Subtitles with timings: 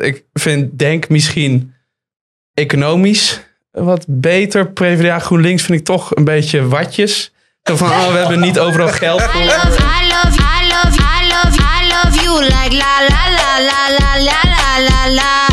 [0.00, 1.74] ik vind Denk misschien
[2.54, 4.72] economisch wat beter.
[4.72, 7.32] PvdA GroenLinks vind ik toch een beetje watjes.
[7.62, 9.40] Zo van, oh, we hebben niet overal geld I voor.
[9.40, 13.88] love, I love, I love, I love, I love you like la la la la
[13.88, 15.46] la la la la la.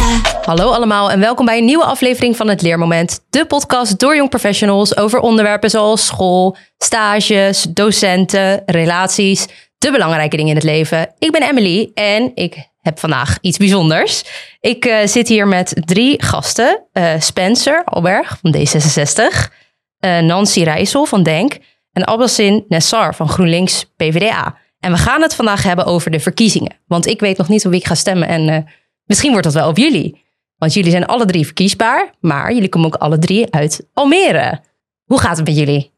[0.45, 3.25] Hallo allemaal en welkom bij een nieuwe aflevering van het Leermoment.
[3.29, 9.47] De podcast door jong professionals over onderwerpen zoals school, stages, docenten, relaties.
[9.77, 11.13] De belangrijke dingen in het leven.
[11.19, 14.23] Ik ben Emily en ik heb vandaag iets bijzonders.
[14.59, 16.83] Ik eh, zit hier met drie gasten.
[16.91, 19.51] Eh, Spencer Alberg van D66.
[19.99, 21.57] eh, Nancy Rijssel van DENK.
[21.93, 24.57] En Abdelsin Nessar van GroenLinks PvdA.
[24.79, 26.75] En we gaan het vandaag hebben over de verkiezingen.
[26.87, 28.27] Want ik weet nog niet op wie ik ga stemmen.
[28.27, 28.67] En
[29.05, 30.21] misschien wordt dat wel op jullie.
[30.57, 34.59] Want jullie zijn alle drie verkiesbaar, maar jullie komen ook alle drie uit Almere.
[35.05, 35.91] Hoe gaat het met jullie?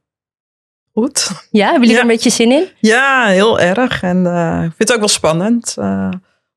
[0.93, 1.29] Goed.
[1.52, 1.95] Ja, hebben jullie Ja.
[1.98, 2.67] er een beetje zin in?
[2.79, 4.02] Ja, heel erg.
[4.04, 4.26] En
[4.65, 5.76] ik vind het ook wel spannend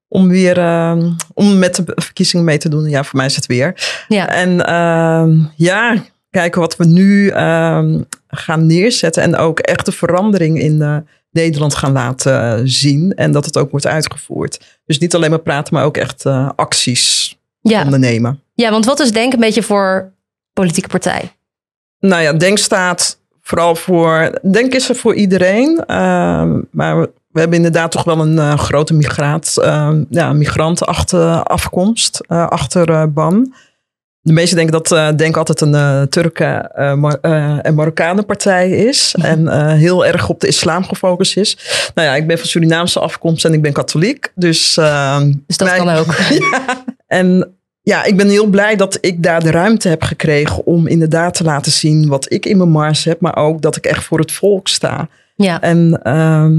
[0.08, 1.04] om weer eh,
[1.34, 2.88] om met de verkiezingen mee te doen.
[2.88, 3.74] Ja, voor mij is het weer.
[4.08, 5.94] Ja, En eh, ja,
[6.30, 7.84] kijken wat we nu eh,
[8.28, 9.22] gaan neerzetten.
[9.22, 10.96] En ook echt de verandering in eh,
[11.30, 13.14] Nederland gaan laten zien.
[13.14, 14.80] En dat het ook wordt uitgevoerd.
[14.86, 17.84] Dus niet alleen maar praten, maar ook echt eh, acties ja.
[17.84, 18.42] ondernemen.
[18.54, 20.12] ja, want wat is Denk een beetje voor
[20.52, 21.32] politieke partij?
[22.00, 24.38] Nou ja, Denk staat vooral voor.
[24.50, 25.84] Denk is er voor iedereen.
[25.86, 32.46] ehm, maar we, hebben inderdaad toch wel een eh, grote migraat, ehm, ja, migrantenafkomst eh,
[32.48, 33.54] achterban.
[34.20, 37.20] De meesten denken dat Denk altijd een Turken Mar-
[37.62, 39.14] en Marokkanen partij is.
[39.20, 41.58] En eh, heel erg op de islam gefocust is.
[41.94, 44.32] Nou ja, ik ben van Surinaamse afkomst en ik ben katholiek.
[44.34, 46.14] Dus, ehm, Dus dat mij- kan ook.
[46.38, 50.86] ja, en ja, ik ben heel blij dat ik daar de ruimte heb gekregen om
[50.86, 54.04] inderdaad te laten zien wat ik in mijn mars heb, maar ook dat ik echt
[54.04, 55.08] voor het volk sta.
[55.36, 56.52] Ja, En ehm,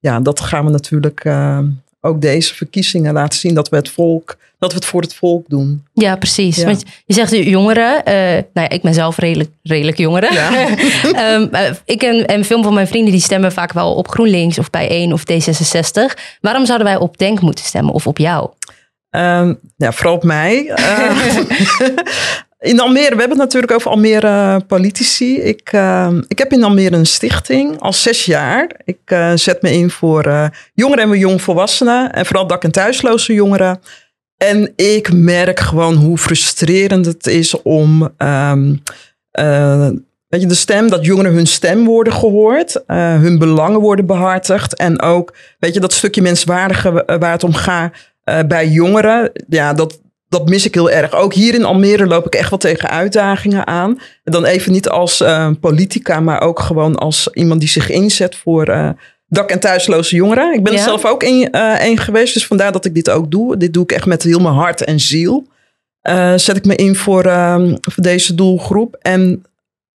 [0.00, 1.66] ja, dat gaan we natuurlijk ehm,
[2.00, 5.48] ook deze verkiezingen laten zien dat we het volk, dat we het voor het volk
[5.48, 5.84] doen.
[5.92, 6.56] ja precies.
[6.56, 6.64] Ja.
[6.64, 8.04] Want je zegt de jongeren.
[8.04, 10.32] eh, nou ja, ik ben zelf redelijk, redelijk jongeren.
[10.32, 10.50] Ja.
[11.12, 14.58] Ehm, eh, ik en, en veel van mijn vrienden die stemmen vaak wel op GroenLinks
[14.58, 16.18] of bij 1 of D66.
[16.40, 18.50] Waarom zouden wij op Denk moeten stemmen of op jou?
[19.10, 20.64] Ehm, ja, vooral op mij.
[22.60, 25.40] In Almere, we hebben het natuurlijk over Almere politici.
[25.40, 28.70] Ik, ehm, ik heb in Almere een stichting al zes jaar.
[28.84, 32.12] Ik eh, zet me in voor eh, jongeren en jongvolwassenen.
[32.12, 33.80] En vooral dak- en thuisloze jongeren.
[34.36, 38.08] En ik merk gewoon hoe frustrerend het is om...
[38.16, 38.74] ehm,
[39.30, 39.88] eh,
[40.28, 44.74] Weet je, de stem, dat jongeren hun stem worden gehoord, eh, hun belangen worden behartigd.
[44.74, 47.94] En ook, weet je, dat stukje menswaardige waar het om gaat
[48.46, 51.14] bij jongeren, ja, dat, dat mis ik heel erg.
[51.14, 54.00] Ook hier in Almere loop ik echt wel tegen uitdagingen aan.
[54.24, 58.36] En dan even niet als eh, politica, maar ook gewoon als iemand die zich inzet
[58.36, 58.90] voor eh,
[59.26, 60.54] dak- en thuisloze jongeren.
[60.54, 63.56] Ik ben er zelf ook eh, één geweest, dus vandaar dat ik dit ook doe.
[63.56, 65.46] Dit doe ik echt met heel mijn hart en ziel.
[66.36, 68.96] Zet ik me in voor, ehm, voor deze doelgroep.
[69.00, 69.44] En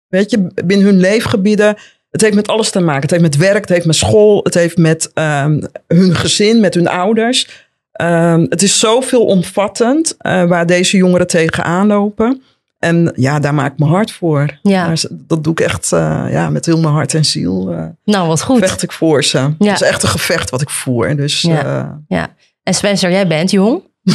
[0.09, 1.77] weet je, binnen hun leefgebieden,
[2.11, 3.03] het heeft met alles te maken.
[3.03, 6.75] Het heeft met werk, het heeft met school, het heeft met ehm, hun gezin, met
[6.75, 7.64] hun ouders.
[7.94, 12.43] Ehm, het is zoveel omvattend eh, waar deze jongeren tegenaan lopen.
[12.78, 14.59] En ja, daar maak ik me hard voor.
[14.62, 14.87] Ja.
[14.87, 17.71] Daar- dat doe ik echt eh, ja, met heel mijn hart en ziel.
[17.72, 18.59] eh, Nou, wat goed.
[18.59, 19.38] vecht ik voor ze.
[19.38, 19.54] Ja.
[19.59, 21.16] Het is echt een gevecht wat ik voer.
[21.16, 21.65] Dus Ja.
[21.65, 22.28] eh, Ja.
[22.62, 23.83] En Spencer, jij bent jong.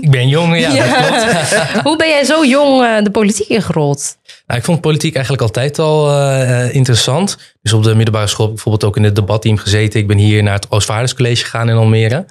[0.00, 0.86] Ik ben jong, ja, Ja.
[0.86, 1.54] dat klopt.
[1.86, 4.16] Hoe ben jij zo jong de politiek ingerold?
[4.46, 6.10] Nou, ik vond politiek eigenlijk altijd al
[6.70, 7.36] interessant.
[7.62, 10.00] Dus op de middelbare school heb ik bijvoorbeeld ook in het debatteam gezeten.
[10.00, 12.26] Ik ben hier naar het Oostvaarderscollege gegaan in Almere.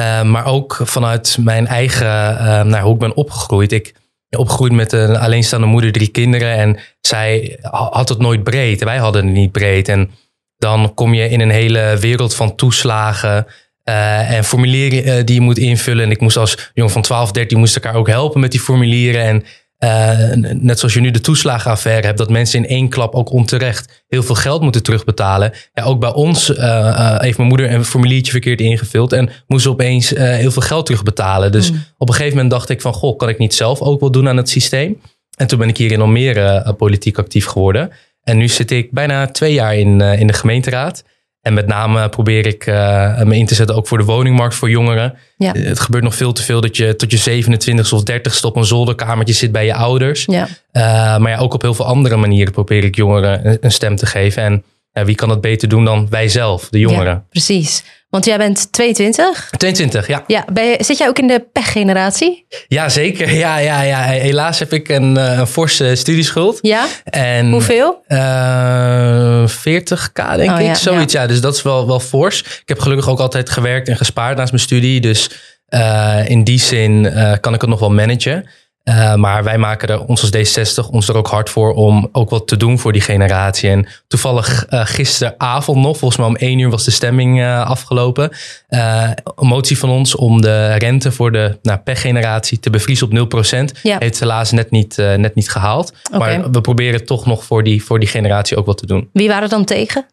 [0.00, 3.72] Eh, maar ook vanuit mijn eigen, eh nou, hoe ik ben opgegroeid.
[3.72, 3.94] Ik
[4.28, 6.54] ben opgegroeid met een alleenstaande moeder, drie kinderen.
[6.54, 8.84] En zij ha- had het nooit breed.
[8.84, 9.88] Wij hadden het niet breed.
[9.88, 10.10] En
[10.56, 13.46] dan kom je in een hele wereld van toeslagen...
[13.84, 16.04] eh, en formulieren die je moet invullen.
[16.04, 19.22] En ik moest als jong van 12, 13 moest elkaar ook helpen met die formulieren.
[19.22, 19.44] En
[19.80, 24.04] eh, net zoals je nu de toeslagenaffaire hebt, dat mensen in één klap ook onterecht
[24.08, 25.52] heel veel geld moeten terugbetalen.
[25.74, 29.62] Ja, ook bij ons eh, eh, heeft mijn moeder een formuliertje verkeerd ingevuld en moest
[29.62, 31.52] ze opeens heel veel geld terugbetalen.
[31.52, 34.10] Dus op een gegeven moment dacht ik van, goh, kan ik niet zelf ook wel
[34.10, 35.00] doen aan het systeem?
[35.36, 37.90] En toen ben ik hier in Almere politiek actief geworden.
[38.22, 41.04] En nu zit ik bijna twee jaar in, in de gemeenteraad.
[41.42, 44.70] En met name probeer ik eh, me in te zetten ook voor de woningmarkt voor
[44.70, 45.14] jongeren.
[45.36, 45.54] Ja.
[45.54, 48.56] Eh, Het gebeurt nog veel te veel dat je tot je 27ste of 30ste op
[48.56, 50.24] een zolderkamertje zit bij je ouders.
[50.24, 50.48] Ja.
[50.72, 50.82] Uh,
[51.18, 54.06] maar ja, ook op heel veel andere manieren probeer ik jongeren een, een stem te
[54.06, 54.42] geven.
[54.42, 54.64] En
[55.06, 57.12] wie kan dat beter doen dan wij zelf, de jongeren?
[57.12, 57.84] Ja, precies.
[58.10, 59.50] Want jij bent 22.
[59.56, 60.24] 22, ja.
[60.26, 62.46] Ja, ben je, zit jij ook in de pechgeneratie?
[62.68, 63.32] Ja, zeker.
[63.32, 64.02] Ja, ja, ja.
[64.02, 66.58] Helaas heb ik een, eh, een forse studieschuld.
[66.62, 66.86] Ja?
[67.04, 68.02] En, Hoeveel?
[68.06, 70.66] eh 40k, denk Oh, ik.
[70.66, 71.26] ja, Zoiets, ja.
[71.26, 72.40] Dus dat is wel, wel fors.
[72.40, 75.00] Ik heb gelukkig ook altijd gewerkt en gespaard naast mijn studie.
[75.00, 75.30] Dus
[75.70, 78.46] Eh, in die zin eh, kan ik het nog wel managen.
[78.82, 82.30] Eh, maar wij maken er ons als D60 ons er ook hard voor om ook
[82.30, 83.70] wat te doen voor die generatie.
[83.70, 88.30] En toevallig eh, gisteravond nog, volgens mij om één uur was de stemming eh, afgelopen.
[88.68, 93.80] Een motie van ons om de rente voor de nou, pechgeneratie te bevriezen op 0%.
[93.82, 93.96] Ja.
[93.98, 95.92] Heeft helaas net niet, net niet gehaald.
[96.18, 99.08] Maar we proberen toch nog voor die, voor die generatie ook wat te doen.
[99.12, 100.06] Wie waren dan tegen?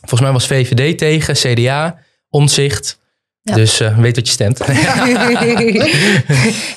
[0.00, 1.98] Volgens mij was VVD tegen, CDA,
[2.28, 2.99] Omzicht.
[3.42, 3.54] Ja.
[3.54, 4.60] Dus eh, weet wat je stemt.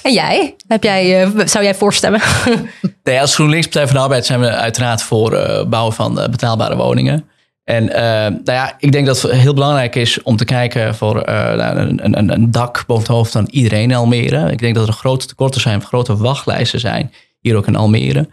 [0.04, 0.56] en jij?
[0.68, 2.22] Heb jij eh, zou jij voorstemmen?
[3.04, 6.76] Nee, als GroenLinks Partij van de Arbeid zijn we uiteraard voor eh, bouwen van betaalbare
[6.76, 7.30] woningen.
[7.64, 11.22] En eh, nou ja, ik denk dat het heel belangrijk is om te kijken voor
[11.22, 14.52] eh, nou, een, een, een dak boven het hoofd van iedereen in Almere.
[14.52, 18.30] Ik denk dat er grote tekorten zijn, grote wachtlijsten zijn, hier ook in Almere.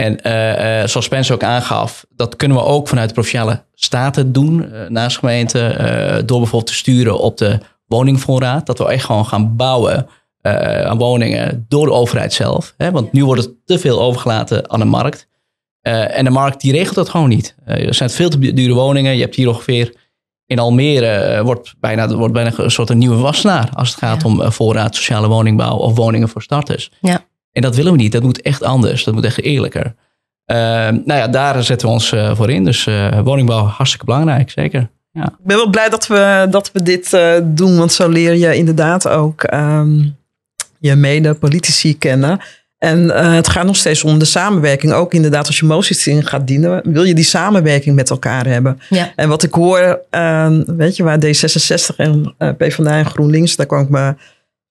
[0.00, 4.32] En eh, eh, zoals Spencer ook aangaf, dat kunnen we ook vanuit de provinciale staten
[4.32, 8.66] doen, eh, naast gemeente, eh, door bijvoorbeeld te sturen op de woningvoorraad.
[8.66, 10.06] Dat we echt gewoon gaan bouwen
[10.84, 12.74] aan woningen door de overheid zelf.
[12.76, 12.90] Hè?
[12.90, 15.28] Want nu wordt het te veel overgelaten aan de markt.
[15.82, 17.54] En de markt die regelt dat gewoon niet.
[17.64, 19.14] Er zijn veel te dure woningen.
[19.14, 19.94] Je hebt hier ongeveer
[20.46, 24.28] in Almere wordt bijna, wordt bijna een soort een nieuwe wassenaar als het gaat Ja.
[24.28, 26.90] om voorraad sociale woningbouw of woningen voor starters.
[27.00, 27.24] Ja.
[27.52, 28.12] En dat willen we niet.
[28.12, 29.04] Dat moet echt anders.
[29.04, 29.94] Dat moet echt eerlijker.
[30.44, 30.56] Eh,
[30.88, 32.64] nou ja, daar zetten we ons eh, voor in.
[32.64, 34.90] Dus eh, woningbouw hartstikke belangrijk, zeker.
[35.12, 35.24] Ja.
[35.24, 38.56] Ik ben wel blij dat we, dat we dit eh, doen, want zo leer je
[38.56, 40.08] inderdaad ook ehm,
[40.78, 42.40] je mede-politici kennen.
[42.78, 44.92] En eh, het gaat nog steeds om de samenwerking.
[44.92, 48.80] Ook inderdaad, als je moties in gaat dienen, wil je die samenwerking met elkaar hebben.
[48.88, 49.12] Ja.
[49.16, 53.66] En wat ik hoor, ehm, weet je, waar D66 en eh, PvdA en GroenLinks, daar
[53.66, 54.14] kan ik me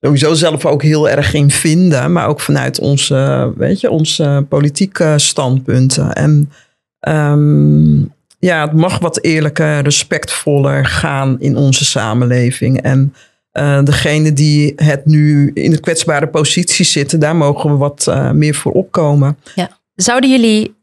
[0.02, 2.12] sowieso zelf ook heel erg in vinden.
[2.12, 6.14] Maar ook vanuit onze, weet je, onze politieke standpunten.
[6.14, 6.52] En
[7.00, 8.00] ehm,
[8.40, 12.82] ja, het mag wat eerlijker, respectvoller gaan in onze samenleving.
[12.82, 13.14] En
[13.52, 18.32] eh degene die het nu in de kwetsbare positie zitten, daar mogen we wat eh,
[18.32, 19.38] meer voor opkomen.
[19.96, 20.76] Zouden jullie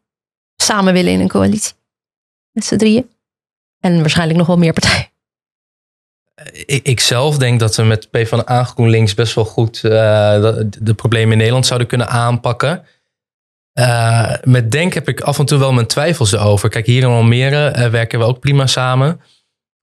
[0.57, 1.75] samen willen in een coalitie?
[2.53, 3.09] Met z'n drieën?
[3.81, 5.09] En waarschijnlijk nog wel meer partijen.
[6.53, 9.91] Ik, ik zelf denk dat we met PvdA GroenLinks best wel goed eh,
[10.81, 12.85] de, problemen in Nederland zouden kunnen aanpakken.
[13.73, 16.69] Eh, met Denk heb ik af en toe wel mijn twijfels erover.
[16.69, 19.21] Kijk, hier in Almere eh, werken we ook prima samen.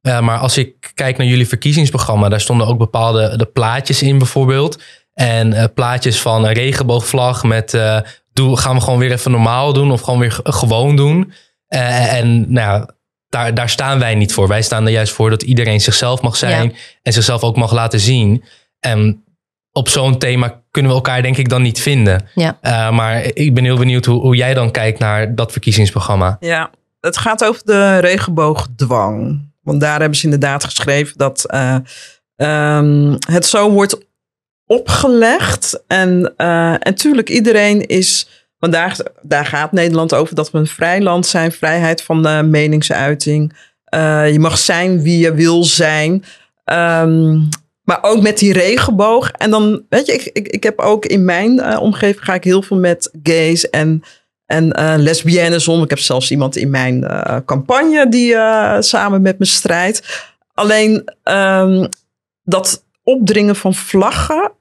[0.01, 4.17] Eh, maar als ik kijk naar jullie verkiezingsprogramma, daar stonden ook bepaalde de plaatjes in
[4.17, 4.81] bijvoorbeeld.
[5.13, 7.99] En eh, plaatjes van een regenboogvlag met eh,
[8.33, 11.33] doe, gaan we gewoon weer even normaal doen of gewoon weer gewoon doen.
[11.67, 12.95] Eh, en nou ja,
[13.33, 14.47] daar, daar staan wij niet voor.
[14.47, 17.99] Wij staan er juist voor dat iedereen zichzelf mag zijn en zichzelf ook mag laten
[17.99, 18.43] zien.
[18.79, 19.23] En
[19.71, 22.27] op zo'n thema kunnen we elkaar denk ik dan niet vinden.
[22.35, 22.57] Ja.
[22.61, 26.37] Eh, maar ik ben heel benieuwd hoe, hoe jij dan kijkt naar dat verkiezingsprogramma.
[26.39, 26.69] Ja,
[26.99, 29.41] het gaat over de regenboogdwang.
[29.61, 31.75] Want daar hebben ze inderdaad geschreven dat eh,
[32.35, 33.97] ehm, het zo wordt
[34.65, 35.83] opgelegd.
[35.87, 38.27] En uh, natuurlijk, iedereen is.
[38.63, 41.51] Want daar, gaat Nederland over dat we een vrij land zijn.
[41.51, 43.53] Vrijheid van de meningsuiting.
[43.95, 46.11] Uh, je mag zijn wie je wil zijn.
[46.65, 47.49] Um,
[47.83, 49.31] maar ook met die regenboog.
[49.31, 52.43] En dan, weet je, ik, ik, ik heb ook in mijn uh, omgeving ga ik
[52.43, 54.03] heel veel met gays en,
[54.45, 55.83] en uh, lesbiennes om.
[55.83, 57.05] Ik heb zelfs iemand in mijn
[57.45, 58.35] campagne die
[58.79, 60.31] samen met me strijdt.
[60.53, 61.87] Alleen um,
[62.43, 64.51] dat opdringen van vlaggen.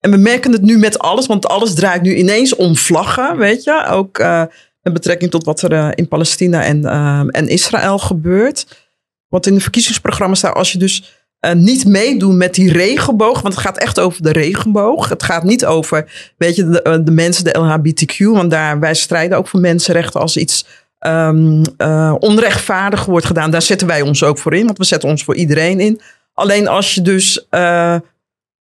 [0.00, 3.64] En we merken het nu met alles, want alles draait nu ineens om vlaggen, weet
[3.64, 3.86] je.
[3.86, 4.42] Ook uh,
[4.82, 8.88] met betrekking tot wat er uh, in Palestina en, uh, en Israël gebeurt.
[9.28, 11.14] Wat in de verkiezingsprogramma staat, als je dus
[11.52, 13.40] niet meedoen met die regenboog.
[13.40, 15.08] Want het gaat echt over de regenboog.
[15.08, 16.68] Het gaat niet over, weet je,
[17.04, 18.24] de, mensen, de LHBTQ.
[18.24, 20.66] Want daar, wij strijden ook voor mensenrechten als iets
[21.06, 23.50] uh, onrechtvaardig wordt gedaan.
[23.50, 24.66] Daar zetten wij ons ook voor in.
[24.66, 26.00] Want we zetten ons voor iedereen in.
[26.34, 27.46] Alleen als je dus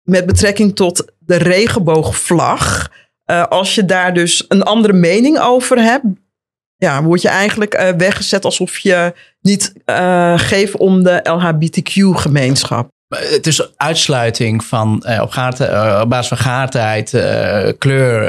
[0.04, 2.90] met betrekking tot de regenboogvlag.
[3.32, 6.06] Uh, als je daar dus een andere mening over hebt.
[6.78, 12.90] Ja, word je eigenlijk uh, weggezet alsof je niet uh, geeft om de LHBTQ-gemeenschap.
[13.08, 18.28] Het is uitsluiting van uh, op, gaarte, uh, op basis van gaardheid, uh, kleur,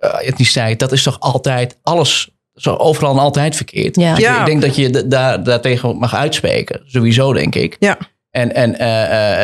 [0.00, 0.78] etniciteit.
[0.78, 3.96] Dat is toch altijd alles, zo overal en altijd verkeerd.
[3.96, 4.14] Ja.
[4.14, 4.40] Dus ja.
[4.40, 6.80] Ik denk dat je daar, daartegen mag uitspreken.
[6.84, 7.76] Sowieso, denk ik.
[7.78, 7.98] Ja.
[8.30, 8.74] En, en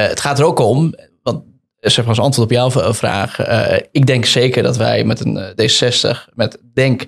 [0.08, 0.94] het gaat er ook om,
[1.90, 3.40] zeg als antwoord op jouw vraag.
[3.90, 7.07] ik denk zeker dat wij met een D60, met Denk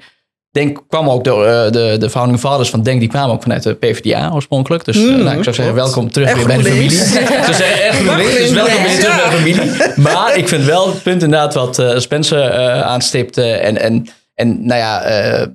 [0.50, 3.62] Denk kwam ook door uh, de, de founding fathers van Denk, die kwamen ook vanuit
[3.62, 4.85] de PvdA oorspronkelijk.
[4.85, 6.90] Dus uh, mm, nou, ik zou zeggen, welkom terug weer bij de familie.
[6.90, 7.99] zeggen, echt
[8.38, 9.92] dus welkom weer terug bij de familie.
[9.97, 13.42] Maar ik vind wel het punt inderdaad wat Spencer aanstipte.
[13.42, 15.47] En, en, en nou ja,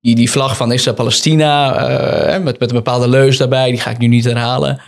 [0.00, 1.70] die, die vlag van Israël-Palestina
[2.42, 4.80] met, met een bepaalde leus daarbij, die ga ik nu niet herhalen.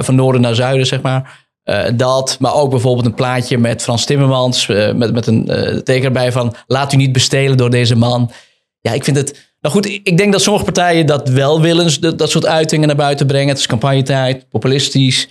[0.00, 1.45] van noorden naar zuiden, zeg maar.
[1.66, 4.68] Eh, dat, maar ook bijvoorbeeld een plaatje met Frans Timmermans.
[4.68, 8.30] eh, met, met een eh, teken erbij van laat u niet bestelen door deze man.
[8.80, 9.54] Ja, ik vind het...
[9.60, 12.00] Nou goed, ik denk dat sommige partijen dat wel willen.
[12.00, 13.48] Dat, dat soort uitingen naar buiten brengen.
[13.48, 15.28] Het is campagnetijd, populistisch.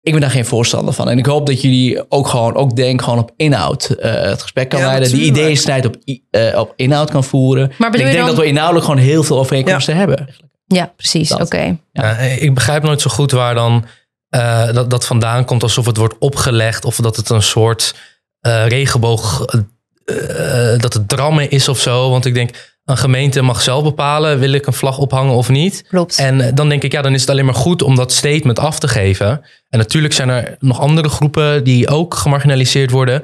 [0.00, 1.08] Ik ben daar geen voorstander van.
[1.08, 3.84] En ik hoop dat jullie ook gewoon ook denken gewoon op inhoud.
[3.90, 5.10] eh, het gesprek kan Ja, leiden.
[5.10, 5.96] Die ideeënstrijd op,
[6.30, 7.72] eh, op inhoud kan voeren.
[7.78, 10.28] Maar ik denk dan- dat we inhoudelijk gewoon heel veel overeenkomsten hebben.
[10.66, 11.32] Ja, precies.
[11.34, 11.76] Oké.
[11.92, 13.84] Ja, ik begrijp nooit zo goed waar dan
[14.32, 15.62] eh, dat, dat vandaan komt.
[15.62, 17.94] Alsof het wordt opgelegd of dat het een soort
[18.40, 19.44] eh, regenboog,
[20.04, 22.10] eh, dat het drammen is of zo.
[22.10, 25.84] Want ik denk, een gemeente mag zelf bepalen, wil ik een vlag ophangen of niet.
[25.88, 26.18] Klopt.
[26.18, 28.78] En dan denk ik, ja, dan is het alleen maar goed om dat statement af
[28.78, 29.28] te geven.
[29.68, 33.22] En natuurlijk zijn er nog andere groepen die ook gemarginaliseerd worden.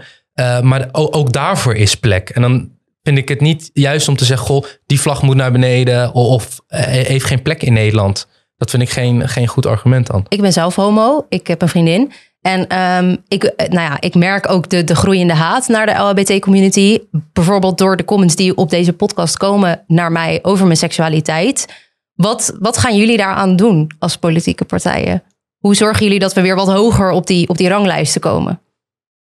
[0.63, 2.29] Maar ook, ook daarvoor is plek.
[2.29, 2.71] En dan
[3.03, 6.27] vind ik het niet juist om te zeggen, goh, die vlag moet naar beneden of,
[6.27, 8.27] of eh, heeft geen plek in Nederland.
[8.59, 10.25] Dat vind ik geen, geen goed argument dan.
[10.29, 11.27] Ik ben zelf homo.
[11.29, 12.13] Ik heb een vriendin.
[12.41, 15.93] En ehm, ik, eh, nou ja, ik merk ook de, de groeiende haat naar de
[15.93, 16.99] LHBT-community.
[17.33, 21.67] Bijvoorbeeld door de comments die op deze podcast komen naar mij over mijn seksualiteit.
[22.15, 25.23] Wat, wat gaan jullie daaraan doen als politieke partijen?
[25.59, 28.61] Hoe zorgen jullie dat we weer wat hoger op die, op die ranglijsten komen?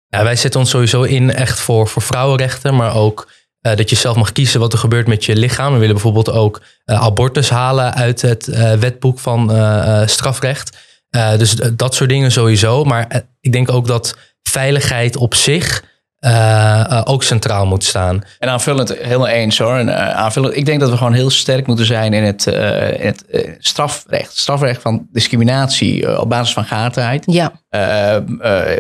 [0.08, 3.28] Ja, wij zetten ons sowieso in echt voor, voor vrouwenrechten, maar ook
[3.64, 5.74] eh, dat je zelf mag kiezen wat er gebeurt met je lichaam.
[5.74, 9.50] We willen bijvoorbeeld ook eh, abortus halen uit het eh, wetboek van
[10.06, 10.78] strafrecht.
[11.38, 12.84] Dus dat soort dingen sowieso.
[12.84, 15.84] Maar ik denk ook dat veiligheid op zich
[17.04, 18.22] ook centraal moet staan.
[18.40, 19.76] En aanvullend, helemaal eens hoor.
[19.76, 23.00] En, eh, aanvullend, ik denk dat we gewoon heel sterk moeten zijn in het, eh,
[23.00, 24.38] in het eh, strafrecht.
[24.38, 27.24] Strafrecht van discriminatie eh, op basis van geaardheid.
[27.26, 28.24] Ja, Eh, eh,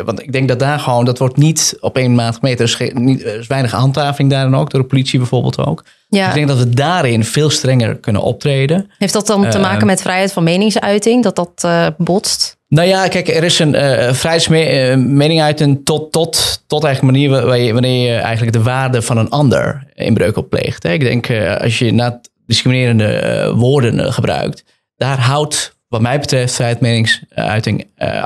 [0.05, 2.65] want ik denk dat daar gewoon, dat wordt niet op één maat gemeten.
[2.65, 5.83] Er is, niet, er is weinig handhaving daarin ook, door de politie bijvoorbeeld ook.
[6.09, 6.27] ja.
[6.27, 8.91] Ik denk dat we daarin veel strenger kunnen optreden.
[8.97, 11.23] Heeft dat dan te Eh, maken met vrijheid van meningsuiting?
[11.23, 12.57] Dat dat eh, botst?
[12.73, 17.57] Nou ja, kijk, er is een eh vrijheidsmening uiten tot, tot, tot eigenlijk manier waar
[17.59, 20.83] je, wanneer je eigenlijk de waarde van een ander inbreuk op pleegt.
[20.83, 20.91] Hè.
[20.91, 24.63] Ik denk, eh, als je na discriminerende eh, woorden eh, gebruikt,
[24.95, 28.23] daar houdt wat mij betreft vrijheid meningsuiting eh, eh,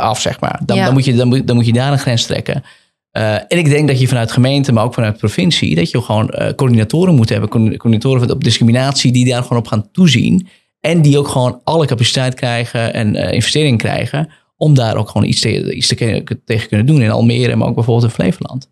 [0.00, 0.60] af, zeg maar.
[0.64, 0.84] Dan, Ja.
[0.84, 2.62] dan, moet je, dan, moet, dan moet je daar een grens trekken.
[3.10, 6.30] Eh, en ik denk dat je vanuit gemeente, maar ook vanuit provincie, dat je gewoon
[6.30, 7.48] eh, coördinatoren moet hebben.
[7.48, 10.48] Co- Coördinatoren op discriminatie die daar gewoon op gaan toezien.
[10.80, 14.28] En die ook gewoon alle capaciteit krijgen en eh investeringen krijgen.
[14.56, 17.74] Om daar ook gewoon iets, te, iets te, tegen kunnen doen in Almere, maar ook
[17.74, 18.70] bijvoorbeeld in Flevoland.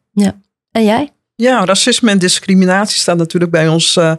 [0.71, 1.13] En jij?
[1.35, 4.13] Ja, racisme en discriminatie staat natuurlijk bij ons eh,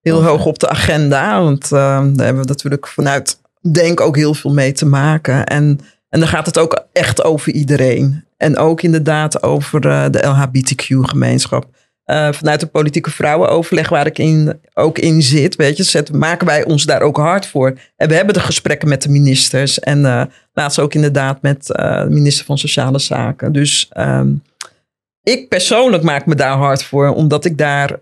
[0.00, 1.42] heel hoog op de agenda.
[1.42, 3.38] Want eh, daar hebben we natuurlijk vanuit
[3.72, 5.46] Denk ook heel veel mee te maken.
[5.46, 8.24] En, en dan gaat het ook echt over iedereen.
[8.36, 11.66] En ook inderdaad over eh, de LHBTQ-gemeenschap.
[12.04, 16.46] Eh, vanuit de politieke vrouwenoverleg waar ik in, ook in zit, weet je, zet, maken
[16.46, 17.78] wij ons daar ook hard voor.
[17.96, 19.80] En we hebben de gesprekken met de ministers.
[19.80, 20.22] En eh
[20.54, 23.52] laatst ook inderdaad met eh, de minister van Sociale Zaken.
[23.52, 24.28] Dus ehm,
[25.22, 27.98] ik persoonlijk maak me daar hard voor, omdat ik daar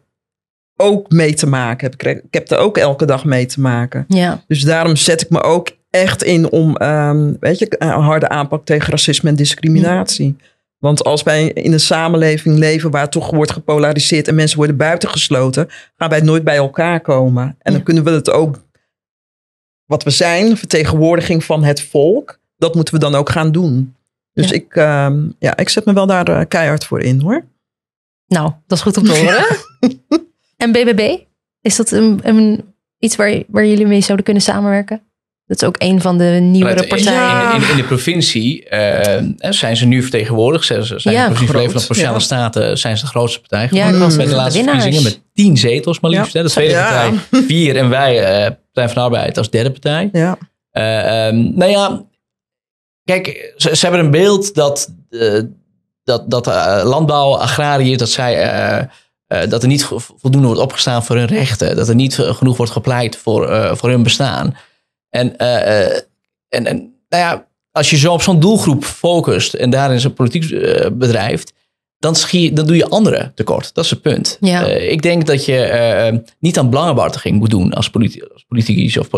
[0.77, 2.03] ook mee te maken heb.
[2.07, 4.05] Ik heb er ook elke dag mee te maken.
[4.09, 8.29] Ja, Dus daarom zet ik me ook echt in om, ehm, weet je, een harde
[8.29, 10.37] aanpak tegen racisme en discriminatie.
[10.83, 15.69] Want als wij in een samenleving leven waar toch wordt gepolariseerd en mensen worden buitengesloten,
[15.97, 17.43] gaan wij nooit bij elkaar komen.
[17.45, 17.81] En dan Ja.
[17.83, 18.63] kunnen we het ook,
[19.85, 23.95] wat we zijn, vertegenwoordiging van het volk, dat moeten we dan ook gaan doen.
[24.33, 24.55] Dus Ja.
[24.55, 27.45] ik, ehm, ja, ik zet me wel daar eh, keihard voor in hoor.
[28.27, 29.45] nou, dat is goed om te horen.
[30.57, 31.19] en BBB?
[31.61, 35.03] Is dat een, een, iets waar, waar jullie mee zouden kunnen samenwerken?
[35.47, 37.55] Dat is ook een van de nieuwere partijen.
[37.55, 40.65] In, in, in de provincie eh, zijn ze nu vertegenwoordigd.
[40.65, 42.21] Ze zijn Ja, in de provincie Flevoland, Provinciale ja.
[42.25, 43.95] Staten zijn ze de grootste partij Ja, geworden.
[43.95, 44.83] ik was bij de laatste winnaars.
[44.83, 46.33] verkiezingen met tien zetels maar liefst.
[46.33, 46.39] Ja.
[46.41, 46.47] Hè?
[46.47, 47.11] De tweede Ja.
[47.11, 50.09] partij vier en wij, eh Partij van de Arbeid, als derde partij.
[50.13, 50.39] Ja.
[50.71, 52.03] Eh, ehm, nou ja,
[53.05, 55.41] kijk, ze, ze hebben een beeld dat, eh,
[56.05, 58.43] dat, dat eh, landbouw, agrariërs, dat zij...
[58.43, 58.79] eh,
[59.27, 61.77] eh, dat er niet vo- voldoende wordt opgestaan voor hun rechten.
[61.77, 64.57] Dat er niet genoeg wordt gepleit voor, eh, voor hun bestaan.
[65.13, 66.01] En, eh, eh,
[66.49, 66.77] en, en
[67.09, 71.53] nou ja, als je zo op zo'n doelgroep focust en daarin zijn politiek eh, bedrijft,
[71.99, 73.75] dan, schiet, dan doe je anderen tekort.
[73.75, 74.37] Dat is het punt.
[74.41, 74.67] Ja.
[74.67, 78.97] Eh, ik denk dat je eh, niet aan belangenbehartiging moet doen als, politi als politicus
[78.97, 79.09] of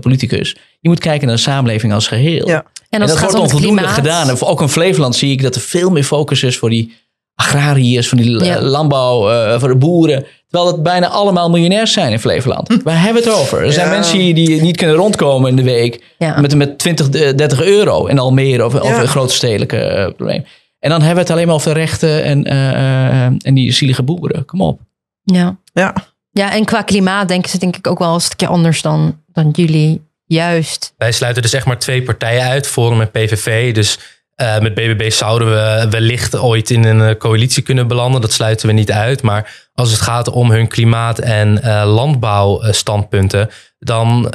[0.00, 0.56] politicus.
[0.80, 2.48] Je moet kijken naar de samenleving als geheel.
[2.48, 2.64] Ja.
[2.88, 4.28] en dat wordt onvoldoende gedaan.
[4.28, 6.92] En ook in Flevoland zie ik dat er veel meer focus is voor die
[7.34, 8.60] agrariërs, voor die Ja.
[8.62, 10.26] landbouw, eh, voor de boeren.
[10.50, 12.82] Terwijl het bijna allemaal miljonairs zijn in Flevoland.
[12.82, 13.64] Waar hebben we het over?
[13.64, 13.92] Er zijn Ja.
[13.92, 16.40] mensen die- die niet kunnen rondkomen in de week Ja.
[16.40, 20.44] met, met 20, eh, 30 euro in Almere of, of een grote stedelijke eh, probleem.
[20.78, 24.02] En dan hebben we het alleen maar over rechten en, eh, eh, en die zielige
[24.02, 24.44] boeren.
[24.44, 24.80] Kom op.
[25.22, 25.56] Ja.
[25.72, 25.94] Ja.
[26.30, 29.50] ja, en qua klimaat denken ze denk ik ook wel een stukje anders dan, dan
[29.52, 30.08] jullie.
[30.24, 30.94] Juist.
[30.96, 33.74] Wij sluiten dus echt maar twee partijen uit, Forum en PVV.
[33.74, 33.98] Dus
[34.40, 38.20] Eh, met BBB zouden we wellicht ooit in een eh, coalitie kunnen belanden.
[38.20, 39.22] Dat sluiten we niet uit.
[39.22, 44.26] Maar als het gaat om hun klimaat- en eh, landbouwstandpunten, dan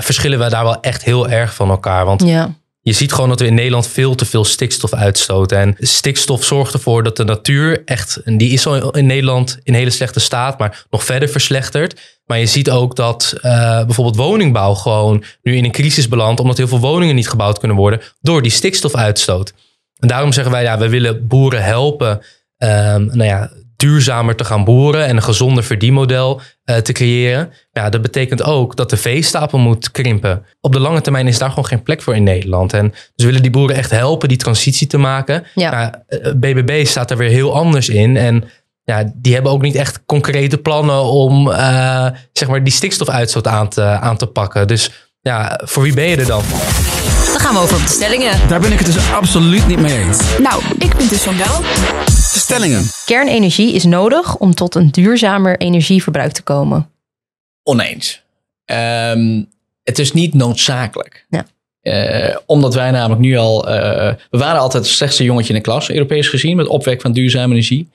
[0.00, 2.04] verschillen we daar wel echt heel erg van elkaar.
[2.04, 2.50] Want Ja.
[2.82, 5.58] Je ziet gewoon dat we in Nederland veel te veel stikstof uitstoten.
[5.58, 9.74] En stikstof zorgt ervoor dat de natuur echt, en die is al in Nederland in
[9.74, 12.00] hele slechte staat, maar nog verder verslechtert.
[12.26, 16.56] Maar je ziet ook dat eh, bijvoorbeeld woningbouw gewoon nu in een crisis belandt, omdat
[16.56, 19.52] heel veel woningen niet gebouwd kunnen worden door die stikstofuitstoot.
[19.98, 22.20] En daarom zeggen wij, ja, we willen boeren helpen,
[22.56, 23.50] ehm, nou ja,
[23.82, 27.52] duurzamer te gaan boeren en een gezonder verdienmodel eh, te creëren.
[27.72, 30.44] Ja, dat betekent ook dat de veestapel moet krimpen.
[30.60, 32.72] Op de lange termijn is daar gewoon geen plek voor in Nederland.
[32.72, 35.44] En dus we willen die boeren echt helpen die transitie te maken.
[35.54, 35.70] Ja.
[35.70, 38.16] Maar eh, BBB staat er weer heel anders in.
[38.16, 38.44] En
[38.84, 43.68] ja, die hebben ook niet echt concrete plannen om eh, zeg maar die stikstofuitstoot aan
[43.68, 44.66] te, aan te pakken.
[44.66, 46.42] Dus ja, voor wie ben je er dan?
[47.32, 48.48] Dan gaan we over op de stellingen.
[48.48, 50.38] Daar ben ik het dus absoluut niet mee eens.
[50.38, 51.60] Nou, ik vind dus van wel.
[52.04, 52.82] De stellingen.
[53.04, 56.88] Kernenergie is nodig om tot een duurzamer energieverbruik te komen.
[57.62, 58.22] Oneens.
[58.64, 59.42] Ehm,
[59.82, 61.26] het is niet noodzakelijk.
[61.28, 61.44] Ja.
[61.80, 63.68] Eh, omdat wij namelijk nu al...
[63.68, 67.12] eh, we waren altijd het slechtste jongetje in de klas, Europees gezien, met opwek van
[67.12, 67.88] duurzame energie.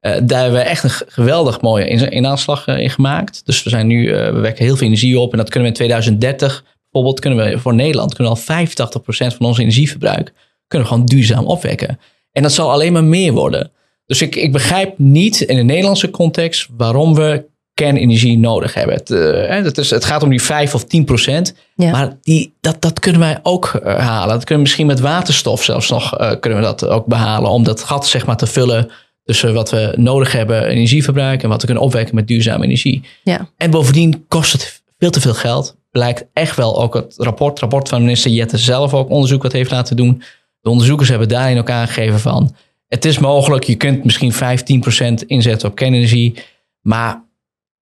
[0.00, 3.42] Eh, daar hebben we echt een geweldig mooie in- inaanslag eh, in gemaakt.
[3.44, 5.32] Dus we zijn nu, eh, we wekken heel veel energie op.
[5.32, 6.64] En dat kunnen we in 2030
[6.94, 10.32] bijvoorbeeld, kunnen we voor Nederland, kunnen we al 85% van ons energieverbruik,
[10.68, 11.98] kunnen we gewoon duurzaam opwekken.
[12.32, 13.70] En dat zal alleen maar meer worden.
[14.06, 18.94] Dus ik, ik begrijp niet in de Nederlandse context waarom we kernenergie nodig hebben.
[18.94, 21.54] Het, eh, hè, dat is, het gaat om die 5 of 10 procent.
[21.74, 21.90] Ja.
[21.90, 24.28] Maar die, dat, dat kunnen wij ook eh, halen.
[24.28, 27.50] Dat kunnen we misschien met waterstof zelfs nog eh, kunnen we dat ook behalen.
[27.50, 28.90] Om dat gat zeg maar, te vullen
[29.24, 33.02] tussen wat we nodig hebben, energieverbruik, en wat we kunnen opwekken met duurzame energie.
[33.22, 33.48] Ja.
[33.56, 35.76] En bovendien kost het veel te veel geld.
[35.94, 39.52] Blijkt echt wel ook het rapport, het rapport van minister Jette zelf ook onderzoek wat
[39.52, 40.22] heeft laten doen.
[40.60, 42.54] De onderzoekers hebben daarin ook aangegeven van
[42.88, 44.32] het is mogelijk, je kunt misschien
[45.22, 46.34] 15% inzetten op kernenergie.
[46.80, 47.22] Maar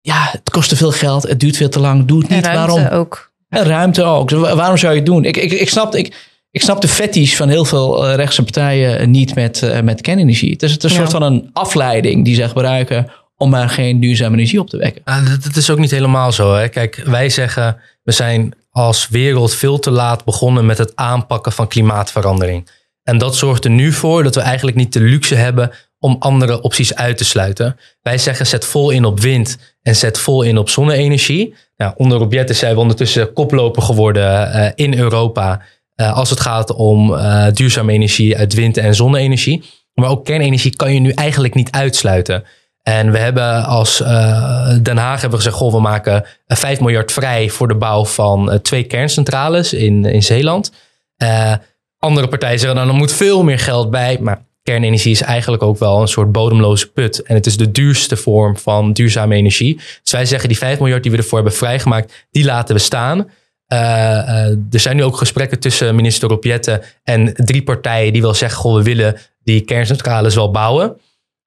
[0.01, 2.45] ja, het kost te veel geld, het duurt veel te lang, doe het En niet.
[2.47, 2.99] ruimte Waarom?
[2.99, 3.33] ook.
[3.49, 4.29] En ruimte ook.
[4.29, 5.25] Dus wa- waarom zou je het doen?
[5.25, 9.11] Ik, ik, ik, snap, ik, ik snap de fetish van heel veel eh, rechtse partijen
[9.11, 10.53] niet met, eh, met kernenergie.
[10.53, 11.03] Het is, het is een Ja.
[11.09, 15.03] soort van een afleiding die ze gebruiken om maar geen duurzame energie op te wekken.
[15.05, 16.55] Ah, dat, dat is ook niet helemaal zo.
[16.55, 16.69] Hè?
[16.69, 21.69] Kijk, wij zeggen we zijn als wereld veel te laat begonnen met het aanpakken van
[21.69, 22.71] klimaatverandering.
[23.03, 26.61] En dat zorgt er nu voor dat we eigenlijk niet de luxe hebben om andere
[26.61, 27.77] opties uit te sluiten.
[28.03, 31.55] Wij zeggen zet vol in op wind en zet vol in op zonne-energie.
[31.77, 35.63] Nou, onder Robjetten zijn we ondertussen koploper geworden eh, in Europa
[35.95, 39.63] eh, als het gaat om eh, duurzame energie uit wind- en zonne-energie.
[39.95, 42.45] Maar ook kernenergie kan je nu eigenlijk niet uitsluiten.
[42.85, 47.13] En we hebben als eh, Den Haag hebben gezegd, goh, we maken eh, 5 miljard
[47.13, 50.73] vrij voor de bouw van eh, twee kerncentrales in, in Zeeland.
[51.17, 51.53] Eh,
[51.99, 54.19] andere partijen zeggen, nou, er moet veel meer geld bij.
[54.21, 57.23] Maar kernenergie is eigenlijk ook wel een soort bodemloze put.
[57.23, 59.81] En het is de duurste vorm van duurzame energie.
[60.03, 63.29] Dus wij zeggen, die 5 miljard die we ervoor hebben vrijgemaakt, die laten we staan.
[63.67, 68.35] Eh, eh, er zijn nu ook gesprekken tussen minister Robjette en drie partijen die wel
[68.35, 70.97] zeggen, goh, we willen die kerncentrales wel bouwen.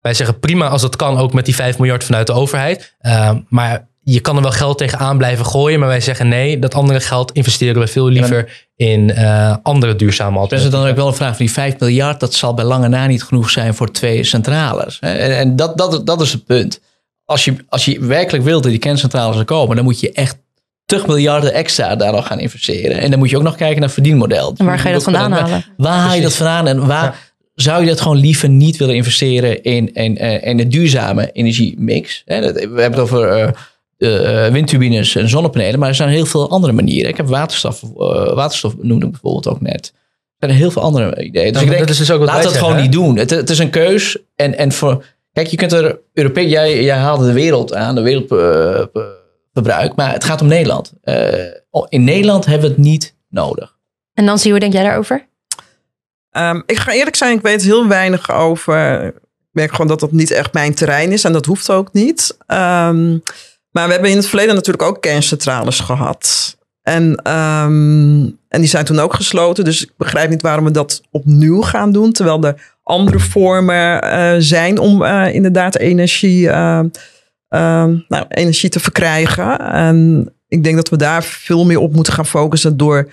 [0.07, 2.95] Wij zeggen prima als dat kan, ook met die 5 miljard vanuit de overheid.
[3.01, 5.79] Uh, maar je kan er wel geld tegenaan blijven gooien.
[5.79, 10.39] Maar wij zeggen nee, dat andere geld investeren we veel liever in uh, andere duurzame
[10.39, 10.71] alternatieven.
[10.71, 13.07] Dus dan ook wel een vraag van die 5 miljard, dat zal bij lange na
[13.07, 14.99] niet genoeg zijn voor twee centrales.
[14.99, 16.81] En, en dat, dat, dat is het punt.
[17.25, 20.37] Als je, als je werkelijk wilt dat die kerncentrales er komen, dan moet je echt
[20.85, 22.97] 80 miljarden extra daar nog gaan investeren.
[22.99, 24.53] En dan moet je ook nog kijken naar het verdienmodel.
[24.57, 25.65] En waar ga je dat vandaan halen?
[25.77, 27.03] Waar haal je dat vandaan en waar...
[27.03, 27.13] Ja
[27.61, 32.21] zou je dat gewoon liever niet willen investeren in, in, in de duurzame energiemix?
[32.25, 33.53] We hebben het over
[33.97, 37.09] uh, windturbines en zonnepanelen, maar er zijn heel veel andere manieren.
[37.09, 37.81] Ik heb waterstof,
[38.33, 39.93] waterstof noemde ik bijvoorbeeld ook net.
[40.37, 41.53] Er zijn heel veel andere ideeën.
[41.53, 42.81] Dus ik denk, dat is dus ook wat laat dat zeggen, gewoon hè?
[42.81, 43.17] niet doen.
[43.17, 44.17] Het, het, is een keus.
[44.35, 48.01] En, en voor, kijk, je kunt er Europees, jij, jij haalde de wereld aan, de
[48.01, 50.93] wereldverbruik, maar het gaat om Nederland.
[51.03, 51.27] Uh,
[51.89, 53.75] in Nederland hebben we het niet nodig.
[54.13, 55.26] En Nancy, hoe denk jij daarover?
[56.39, 59.05] Um, ik ga eerlijk zijn, ik weet heel weinig over.
[59.05, 59.13] Ik
[59.51, 62.37] merk gewoon dat dat niet echt mijn terrein is en dat hoeft ook niet.
[62.47, 63.21] Um,
[63.71, 66.57] maar we hebben in het verleden natuurlijk ook kerncentrales gehad.
[66.81, 69.63] En, um, en die zijn toen ook gesloten.
[69.63, 72.11] Dus ik begrijp niet waarom we dat opnieuw gaan doen.
[72.11, 76.49] Terwijl er andere vormen uh, zijn om uh, inderdaad energie,
[78.07, 79.59] nou, energie te verkrijgen.
[79.59, 83.09] En ik denk dat we daar veel meer op moeten gaan focussen door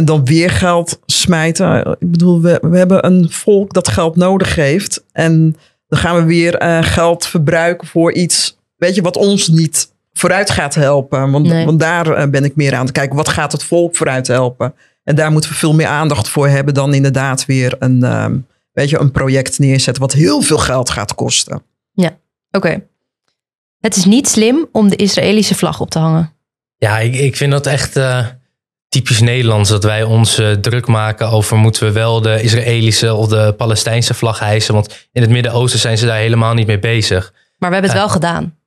[0.00, 1.96] en dan weer geld smijten.
[1.98, 5.04] Ik bedoel, we, we hebben een volk dat geld nodig heeft.
[5.12, 5.56] En
[5.88, 10.50] dan gaan we weer uh, geld verbruiken voor iets, weet je, wat ons niet vooruit
[10.50, 11.30] gaat helpen.
[11.30, 11.64] Want, Nee.
[11.64, 13.16] want daar uh, ben ik meer aan te kijken.
[13.16, 14.74] Wat gaat het volk vooruit helpen?
[15.04, 18.36] En daar moeten we veel meer aandacht voor hebben dan inderdaad weer een, ehm,
[18.72, 21.62] weet je, een project neerzetten wat heel veel geld gaat kosten.
[22.52, 22.82] Oké.
[23.80, 26.32] Het is niet slim om de Israëlische vlag op te hangen.
[26.76, 28.26] Ja, ik, ik vind dat echt eh,
[28.90, 29.68] typisch Nederlands.
[29.70, 34.14] Dat wij ons eh, druk maken over moeten we wel de Israëlische of de Palestijnse
[34.14, 34.74] vlag hijsen.
[34.74, 37.32] Want in het Midden-Oosten zijn ze daar helemaal niet mee bezig.
[37.58, 38.58] Maar we hebben het wel gedaan.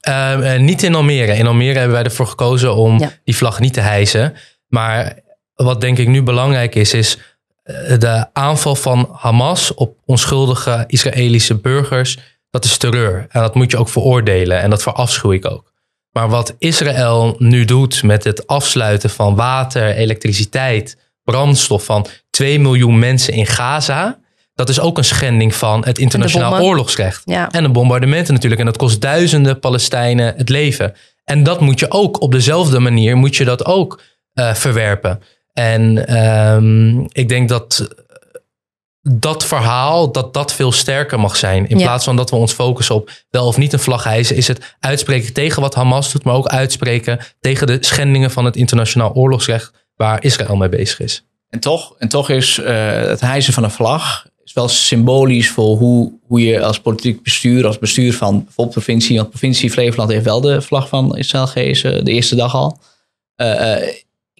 [0.00, 1.36] Eh, eh, niet in Almere.
[1.36, 3.12] In Almere hebben wij ervoor gekozen om Ja.
[3.24, 4.34] die vlag niet te hijsen.
[4.68, 5.18] Maar
[5.54, 7.18] wat denk ik nu belangrijk is, is
[7.62, 12.18] eh, de aanval van Hamas op onschuldige Israëlische burgers.
[12.50, 13.26] Dat is terreur.
[13.28, 14.60] En dat moet je ook veroordelen.
[14.60, 15.72] En dat verafschuw ik ook.
[16.14, 22.98] Maar wat Israël nu doet met het afsluiten van water, elektriciteit, brandstof van 2 miljoen
[22.98, 24.18] mensen in Gaza.
[24.54, 27.22] Dat is ook een schending van het internationaal oorlogsrecht.
[27.24, 27.50] Ja.
[27.50, 28.60] En de bombardementen natuurlijk.
[28.60, 30.94] En dat kost duizenden Palestijnen het leven.
[31.24, 35.22] En dat moet je ook op dezelfde manier moet je dat ook eh, verwerpen.
[35.52, 37.88] En ehm, ik denk dat
[39.10, 41.68] dat verhaal, dat dat veel sterker mag zijn.
[41.68, 41.84] In Ja.
[41.84, 44.76] plaats van dat we ons focussen op wel of niet een vlag hijsen, is het
[44.80, 49.72] uitspreken tegen wat Hamas doet, maar ook uitspreken tegen de schendingen van het internationaal oorlogsrecht
[49.96, 51.24] waar Israël mee bezig is.
[51.50, 55.76] En toch, en toch is eh, het hijsen van een vlag is wel symbolisch voor
[55.76, 60.24] hoe, hoe je als politiek bestuur, als bestuur van bijvoorbeeld provincie, want provincie Flevoland heeft
[60.24, 62.78] wel de vlag van Israël gehezen, de eerste dag al.
[63.36, 63.94] Eh, eh,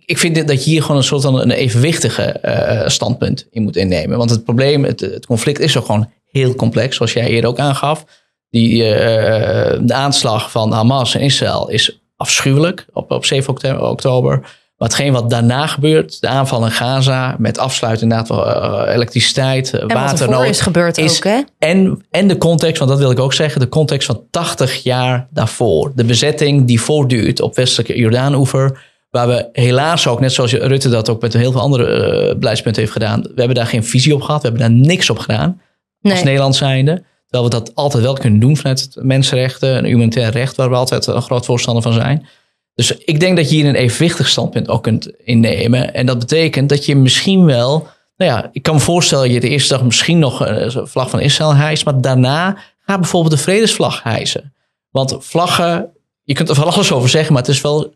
[0.07, 3.77] ik vind dat je hier gewoon een soort van een evenwichtige eh, standpunt in moet
[3.77, 4.19] innemen.
[4.19, 7.59] Want het probleem, het, het conflict is ook gewoon heel complex, zoals jij eerder ook
[7.59, 8.05] aangaf.
[8.51, 13.88] Die, eh, de aanslag van Hamas en Israël is afschuwelijk op, op 7 oktober.
[13.88, 14.38] oktober.
[14.77, 18.47] Maar hetgeen wat daarna gebeurt, de aanval in Gaza met afsluiten inderdaad wel
[18.87, 20.47] eh, elektriciteit, En waternood.
[20.47, 21.40] is gebeurd is- ook, hè?
[21.59, 25.29] En, en de context, want dat wil ik ook zeggen, de context van 80 jaar
[25.31, 25.93] daarvoor.
[25.95, 28.93] De bezetting die voortduurt op westelijke Jordaanoever.
[29.14, 32.81] Waar we helaas ook, net zoals Rutte dat ook met heel veel andere eh, beleidspunten
[32.81, 33.20] heeft gedaan.
[33.22, 34.42] We hebben daar geen visie op gehad.
[34.42, 35.61] We hebben daar niks op gedaan.
[36.03, 36.22] Als.
[36.22, 37.05] Nederland zijnde.
[37.27, 40.57] Terwijl we dat altijd wel kunnen doen vanuit het mensenrechten en humanitair recht.
[40.57, 42.27] Waar we altijd een groot voorstander van zijn.
[42.74, 45.94] Dus ik denk dat je hier een evenwichtig standpunt ook kunt innemen.
[45.94, 47.88] En dat betekent dat je misschien wel...
[48.16, 51.11] Nou ja, ik kan me voorstellen dat je de eerste dag misschien nog een vlag
[51.11, 51.85] van Israël hijst.
[51.85, 54.55] Maar daarna ga bijvoorbeeld de vredesvlag hijsen.
[54.90, 55.90] Want vlaggen,
[56.22, 57.92] je kunt er van alles over zeggen, maar het is wel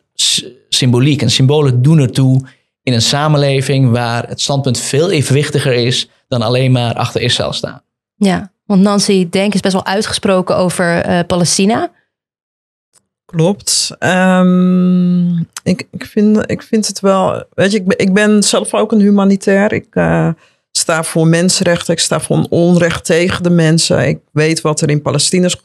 [0.69, 1.21] symboliek.
[1.21, 2.41] En symbolen doen ertoe
[2.83, 7.81] in een samenleving waar het standpunt veel evenwichtiger is dan alleen maar achter Israël staan.
[8.15, 11.91] Ja, want Nancy Denk is best wel uitgesproken over eh, Palestina.
[13.25, 13.95] Klopt.
[13.99, 17.43] Ehm, ik, ik, vind, ik vind het wel.
[17.53, 19.73] Weet je, ik ben, ik ben zelf ook een humanitair.
[19.73, 20.29] Ik eh,
[20.71, 21.93] sta voor mensenrechten.
[21.93, 24.07] Ik sta voor onrecht tegen de mensen.
[24.07, 25.61] Ik weet wat er in Palestina is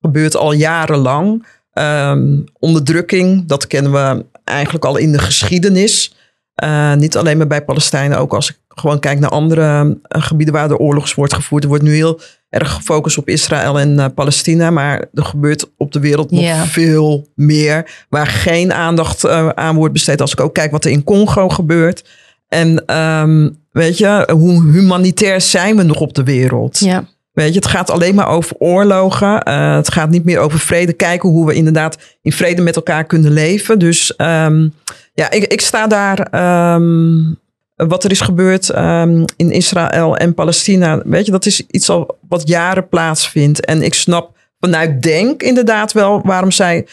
[0.00, 1.46] gebeurt al jarenlang.
[1.74, 6.14] Ehm, onderdrukking, dat kennen we eigenlijk al in de geschiedenis.
[6.54, 10.54] Eh, niet alleen maar bij Palestijnen, ook als ik gewoon kijk naar andere eh, gebieden
[10.54, 11.62] waar de oorlogs wordt gevoerd.
[11.62, 15.92] Er wordt nu heel erg gefocust op Israël en eh, Palestina, maar er gebeurt op
[15.92, 20.20] de wereld nog veel meer waar geen aandacht aan wordt besteed.
[20.20, 22.04] Als ik ook kijk wat er in Congo gebeurt.
[22.48, 26.78] En ehm, weet je, hoe humanitair zijn we nog op de wereld?
[26.78, 27.04] Ja,
[27.34, 29.42] Weet je, het gaat alleen maar over oorlogen.
[29.42, 30.92] Eh, het gaat niet meer over vrede.
[30.92, 33.78] Kijken hoe we inderdaad in vrede met elkaar kunnen leven.
[33.78, 34.68] Dus ehm,
[35.14, 36.18] ja, ik, ik sta daar.
[36.18, 37.32] ehm,
[37.76, 41.02] wat er is gebeurd ehm, in Israël en Palestina.
[41.04, 43.64] Weet je, dat is iets al wat jaren plaatsvindt.
[43.64, 46.86] En ik snap vanuit Denk inderdaad wel waarom zij.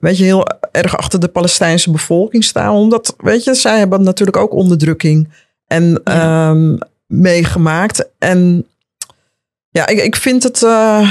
[0.00, 2.74] weet je, heel erg achter de Palestijnse bevolking staan.
[2.74, 5.28] Omdat, weet je, zij hebben natuurlijk ook onderdrukking
[5.66, 6.02] en
[7.06, 8.08] meegemaakt.
[8.18, 8.66] En
[9.74, 11.10] ja, ik, ik vind het eh,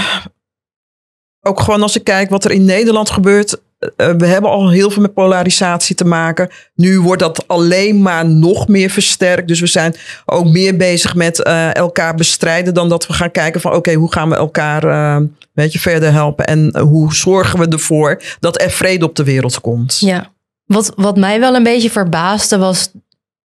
[1.41, 3.61] ook gewoon als ik kijk wat er in Nederland gebeurt.
[3.79, 6.49] eh, we hebben al heel veel met polarisatie te maken.
[6.75, 9.47] Nu wordt dat alleen maar nog meer versterkt.
[9.47, 9.95] Dus we zijn
[10.25, 14.11] ook meer bezig met eh, elkaar bestrijden dan dat we gaan kijken van oké, hoe
[14.13, 15.21] gaan we elkaar eh,
[15.53, 19.23] weet je, verder helpen en eh, hoe zorgen we ervoor dat er vrede op de
[19.23, 19.99] wereld komt.
[19.99, 20.31] ja.
[20.65, 22.91] Wat, wat mij wel een beetje verbaasde was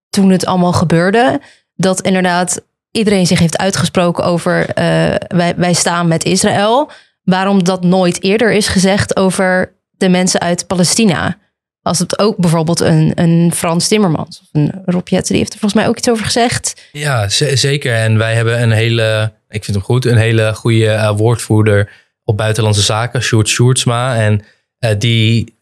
[0.09, 1.41] toen het allemaal gebeurde,
[1.75, 2.61] dat inderdaad
[2.93, 6.91] iedereen zich heeft uitgesproken over eh, wij, wij staan met Israël.
[7.23, 11.37] Waarom dat nooit eerder is gezegd over de mensen uit Palestina.
[11.81, 15.73] Als het ook bijvoorbeeld een, een Frans Timmermans of een Rob die heeft er volgens
[15.73, 16.89] mij ook iets over gezegd.
[16.91, 17.95] Ja, zeker.
[17.95, 21.91] En wij hebben een hele, ik vind hem goed, een hele goede eh, woordvoerder
[22.23, 24.15] op buitenlandse zaken, Sjoerd Sjoerdsma.
[24.15, 24.41] En
[24.79, 25.57] eh, die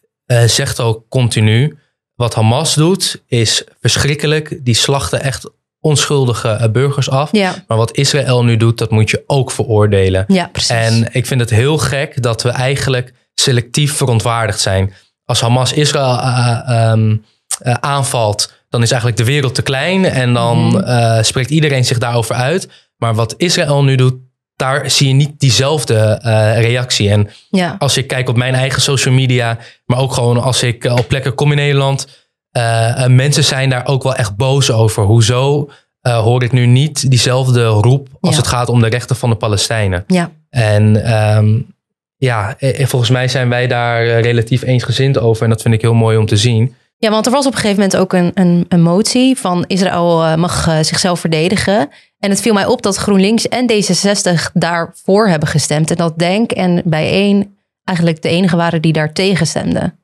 [0.46, 1.78] zegt ook continu,
[2.15, 4.60] wat Hamas doet is verschrikkelijk.
[4.62, 5.50] Die slachten echt
[5.82, 7.30] onschuldige eh, burgers af.
[7.32, 10.24] Ja, Maar wat Israël nu doet, dat moet je ook veroordelen.
[10.28, 10.70] ja precies.
[10.70, 14.94] En ik vind het heel gek dat we eigenlijk selectief verontwaardigd zijn.
[15.26, 17.15] Als Hamas Israël eh, ehm,
[17.60, 21.24] eh, aanvalt, dan is eigenlijk de wereld te klein en dan Mhm.
[21.24, 22.70] spreekt iedereen zich daarover uit.
[22.98, 24.13] Maar wat Israël nu doet,
[24.56, 26.20] daar zie je niet diezelfde
[26.60, 27.10] reactie.
[27.10, 27.76] En Ja.
[27.80, 31.36] als ik kijk op mijn eigen social media, maar ook gewoon als ik op plekken
[31.36, 32.08] kom in Nederland,
[32.51, 35.03] eh, mensen zijn daar ook wel echt boos over.
[35.03, 35.69] Hoezo
[36.01, 38.37] eh, hoor ik nu niet diezelfde roep als Ja.
[38.37, 40.03] het gaat om de rechten van de Palestijnen?
[40.07, 40.31] Ja.
[40.49, 41.59] En ehm,
[42.17, 45.43] ja, volgens mij zijn wij daar relatief eensgezind over.
[45.43, 46.75] En dat vind ik heel mooi om te zien.
[46.97, 50.37] Ja, want er was op een gegeven moment ook een, een, een motie van Israël
[50.37, 51.89] mag zichzelf verdedigen.
[52.19, 55.89] En het viel mij op dat GroenLinks en D66 daarvoor hebben gestemd.
[55.89, 59.99] En dat Denk en Bijeen eigenlijk de enige waren die daar tegen stemden.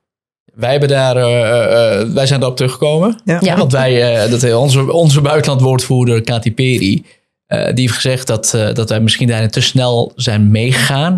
[0.58, 3.22] Wij, hebben daar, eh, eh, eh, wij zijn daarop teruggekomen.
[3.26, 3.38] Ja.
[3.42, 3.58] Ja.
[3.58, 7.06] Want wij, eh, dat, onze, onze buitenlandwoordvoerder Kati Peri,
[7.46, 11.18] eh, die heeft gezegd dat, dat wij misschien daarin te snel zijn meegegaan.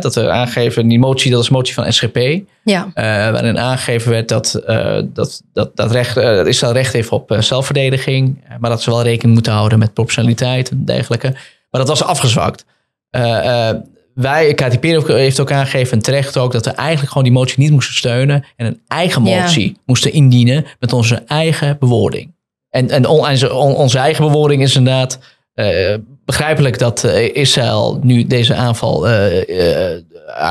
[0.00, 2.18] Dat we aangeven, die motie, dat is een motie van SGP.
[2.64, 7.08] Ja, eh, waarin aangegeven werd dat, eh, dat, dat, dat recht, dat Israël recht heeft
[7.08, 8.44] op zelfverdediging.
[8.58, 11.30] Maar dat ze wel rekening moeten houden met proportionaliteit en dergelijke.
[11.70, 12.64] Maar dat was afgezwakt.
[13.10, 13.76] Eh, eh,
[14.14, 17.58] wij, Kati Peri heeft ook aangegeven, en terecht ook, dat we eigenlijk gewoon die motie
[17.58, 18.44] niet moesten steunen.
[18.56, 19.40] En een eigen Ja.
[19.42, 22.34] motie moesten indienen met onze eigen bewoording.
[22.70, 25.18] En, en on- onze, on- onze eigen bewoording is inderdaad
[25.54, 30.02] eh, begrijpelijk dat eh, Israël nu deze aanval eh, eh,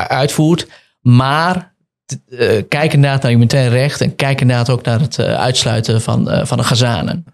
[0.08, 0.66] uitvoert.
[1.00, 1.74] Maar
[2.38, 6.56] eh, kijk inderdaad naar humanitair recht en kijk inderdaad ook naar het uitsluiten van, van
[6.58, 7.24] de Gazanen.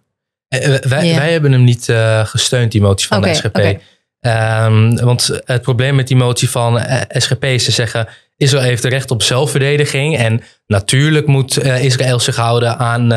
[0.48, 1.16] Wij, Ja.
[1.16, 3.80] wij hebben hem niet eh, gesteund, die motie van de SGP.
[4.20, 8.08] Ehm, want het probleem met die motie van eh, SGP is te zeggen...
[8.36, 10.16] Israël heeft het recht op zelfverdediging.
[10.16, 13.12] En natuurlijk moet eh, Israël zich houden aan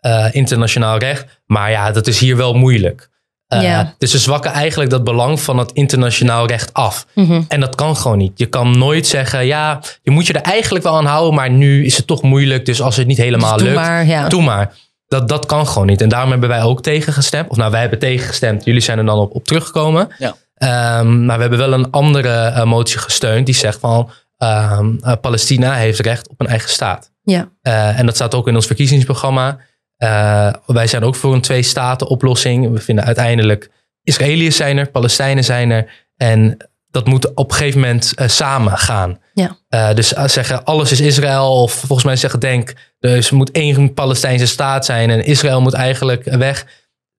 [0.00, 1.40] eh, internationaal recht.
[1.46, 3.08] Maar ja, dat is hier wel moeilijk.
[3.48, 3.94] Ja.
[3.98, 7.06] Dus ze zwakken eigenlijk dat belang van het internationaal recht af.
[7.14, 7.42] Mhm.
[7.48, 8.32] En dat kan gewoon niet.
[8.34, 11.84] Je kan nooit zeggen, ja, je moet je er eigenlijk wel aan houden, maar nu
[11.84, 12.66] is het toch moeilijk.
[12.66, 14.28] Dus als het niet helemaal Dus lukt, maar, ja.
[14.28, 14.74] doe maar.
[15.14, 16.00] Dat, dat kan gewoon niet.
[16.00, 17.48] En daarom hebben wij ook tegengestemd.
[17.48, 18.64] Of nou, wij hebben tegengestemd.
[18.64, 20.08] Jullie zijn er dan op, op teruggekomen.
[20.18, 20.34] Ja.
[20.54, 25.12] Ehm, maar we hebben wel een andere eh, motie gesteund die zegt van ehm, eh,
[25.20, 27.12] Palestina heeft recht op een eigen staat.
[27.22, 27.48] Ja.
[27.62, 29.58] Eh, en dat staat ook in ons verkiezingsprogramma.
[29.96, 32.72] Eh, wij zijn ook voor een twee-staten-oplossing.
[32.72, 33.70] We vinden uiteindelijk
[34.02, 35.90] Israëliërs zijn er, Palestijnen zijn er.
[36.16, 36.56] En
[36.90, 39.18] dat moet op een gegeven moment samen gaan.
[39.34, 39.56] Ja.
[39.68, 42.72] Eh, dus als zeggen alles is Israël, of volgens mij zeggen Denk,
[43.10, 46.66] dus er moet één Palestijnse staat zijn en Israël moet eigenlijk weg.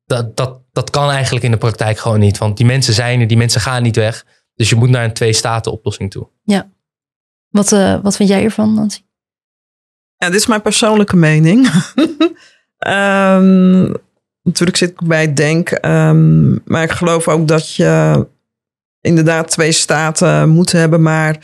[0.05, 2.37] Dat, dat, dat kan eigenlijk in de praktijk gewoon niet.
[2.37, 4.25] Want die mensen zijn er, die mensen gaan niet weg.
[4.55, 6.27] Dus je moet naar een twee-staten-oplossing toe.
[7.49, 9.01] Wat, eh, wat vind jij ervan, Nancy?
[10.17, 11.67] Ja, dit is mijn persoonlijke mening.
[12.77, 13.93] Ehm,
[14.41, 15.69] natuurlijk zit ik bij Denk.
[15.69, 18.27] ehm, maar ik geloof ook dat je
[19.01, 21.01] inderdaad twee staten moet hebben.
[21.01, 21.37] Maar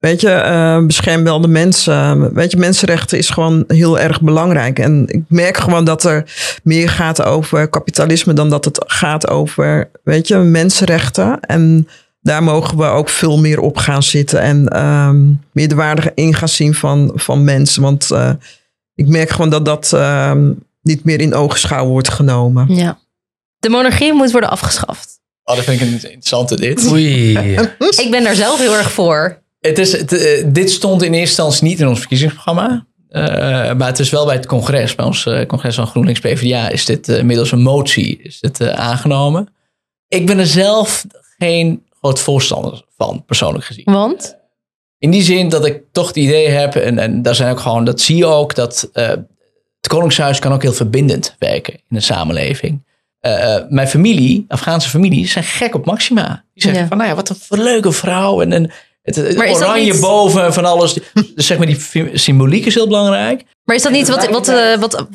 [0.00, 2.34] weet je, eh, bescherm wel de mensen.
[2.34, 4.78] Weet je, mensenrechten is gewoon heel erg belangrijk.
[4.78, 6.32] En ik merk gewoon dat er
[6.62, 11.40] meer gaat over kapitalisme dan dat het gaat over, weet je, mensenrechten.
[11.40, 11.88] En
[12.20, 16.34] daar mogen we ook veel meer op gaan zitten en ehm, meer de waarde in
[16.34, 17.82] gaan zien van, van mensen.
[17.82, 18.30] Want eh,
[18.94, 22.74] ik merk gewoon dat dat ehm, niet meer in oogschouw wordt genomen.
[22.74, 22.98] Ja.
[23.58, 25.18] De monarchie moet worden afgeschaft.
[25.44, 26.90] Oh, dat vind ik een interessante dit.
[26.90, 27.32] Oei.
[28.04, 29.39] Ik ben daar zelf heel erg voor.
[29.60, 32.86] Het is, het, eh, dit stond in eerste instantie niet in ons verkiezingsprogramma.
[33.08, 33.22] Eh,
[33.72, 36.84] maar het is wel bij het congres, bij ons eh, congres van GroenLinks PvdA, is
[36.84, 39.54] dit middels een motie is dit, aangenomen.
[40.08, 41.06] Ik ben er zelf
[41.38, 43.84] geen groot voorstander van, persoonlijk gezien.
[43.84, 44.36] Want?
[44.98, 47.84] In die zin dat ik toch het idee heb, en, en daar zijn ook gewoon,
[47.84, 52.84] dat zie je ook, dat het Koningshuis kan ook heel verbindend werken in de samenleving.
[53.68, 56.44] Mijn familie, Afghaanse familie, zijn gek op Maxima.
[56.54, 56.88] Die zeggen Ja.
[56.88, 58.40] van, nou ja, wat een leuke vrouw.
[58.40, 58.70] En, en
[59.16, 60.98] het, oranje niet- boven en van alles.
[61.34, 61.78] Dus zeg maar, die
[62.14, 63.42] symboliek is heel belangrijk.
[63.64, 65.06] Maar is dat niet wat, wat, eh, wat,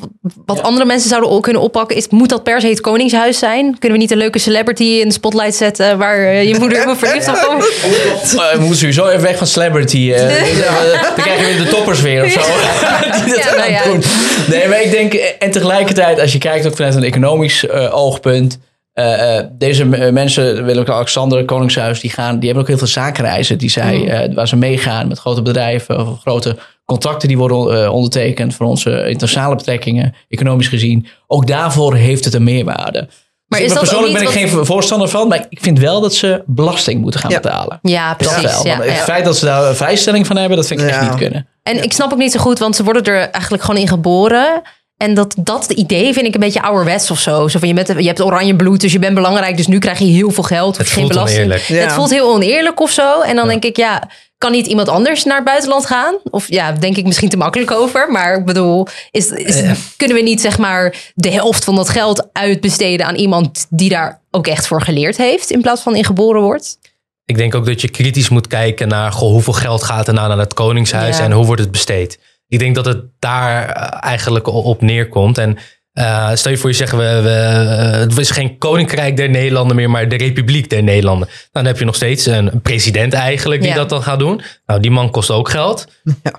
[0.46, 1.96] wat andere mensen zouden ook kunnen oppakken?
[1.96, 3.78] Is, moet dat per se het Koningshuis zijn?
[3.78, 6.96] Kunnen we niet een leuke celebrity in de spotlight zetten waar eh, je moeder helemaal
[6.96, 7.64] verliefd op komt?
[7.64, 10.12] Eh, we moeten sowieso even weg van celebrity.
[10.12, 10.20] eh.
[11.16, 12.40] Dan krijgen we de toppers weer of zo.
[13.24, 13.82] Die dat Ja, gaan nou ja.
[13.84, 14.02] doen.
[14.48, 18.58] Nee, maar ik denk, en tegelijkertijd, als je kijkt ook vanuit een economisch oogpunt.
[18.96, 23.58] Eh, eh, deze m- mensen, Willem-Alexander, Koningshuis, die, gaan, die hebben ook heel veel zakenreizen
[23.58, 24.06] die zij, Mm.
[24.08, 28.66] eh, waar ze meegaan met grote bedrijven of grote contracten die worden eh, ondertekend voor
[28.66, 31.06] onze internationale betrekkingen, economisch gezien.
[31.26, 33.08] Ook daarvoor heeft het een meerwaarde.
[33.46, 35.58] Maar Dus is ik ben dat persoonlijk ben ik wat- geen voorstander van, maar ik
[35.60, 37.40] vind wel dat ze belasting moeten gaan Ja.
[37.40, 37.78] betalen.
[37.82, 38.42] Ja, Dat precies.
[38.62, 38.66] wel.
[38.66, 38.92] Ja, het ja.
[39.02, 41.46] feit dat ze daar een vrijstelling van hebben, dat vind ik echt niet kunnen.
[41.62, 44.62] En ik snap ook niet zo goed, want ze worden er eigenlijk gewoon in geboren.
[44.96, 47.48] En dat, dat idee vind ik een beetje ouderwets of zo.
[47.48, 49.56] zo van je, bent, je hebt oranje bloed, dus je bent belangrijk.
[49.56, 50.76] Dus nu krijg je heel veel geld.
[50.76, 51.44] Het voelt belasting.
[51.44, 51.68] oneerlijk.
[51.68, 51.76] Ja.
[51.76, 53.20] Het voelt heel oneerlijk of zo.
[53.20, 56.14] En dan denk ik, ja, kan niet iemand anders naar het buitenland gaan?
[56.30, 58.10] Of ja, denk ik misschien te makkelijk over.
[58.10, 59.62] Maar ik bedoel, is, is,
[59.96, 64.20] kunnen we niet zeg maar de helft van dat geld uitbesteden aan iemand die daar
[64.30, 66.78] ook echt voor geleerd heeft, in plaats van in geboren wordt?
[67.24, 70.28] Ik denk ook dat je kritisch moet kijken naar goh, hoeveel geld gaat er nou
[70.28, 71.24] naar het Koningshuis Ja.
[71.24, 72.18] en hoe wordt het besteed.
[72.48, 75.38] Ik denk dat het daar eh, eigenlijk op neerkomt.
[75.38, 75.58] En
[75.92, 79.76] eh, stel je voor je zegt, we, we, eh, het is geen Koninkrijk der Nederlanden
[79.76, 81.26] meer, maar de Republiek der Nederlanden.
[81.28, 83.76] Nou, dan heb je nog steeds een, president eigenlijk die Ja.
[83.76, 84.40] dat dan gaat doen.
[84.66, 85.86] Nou, die man kost ook geld.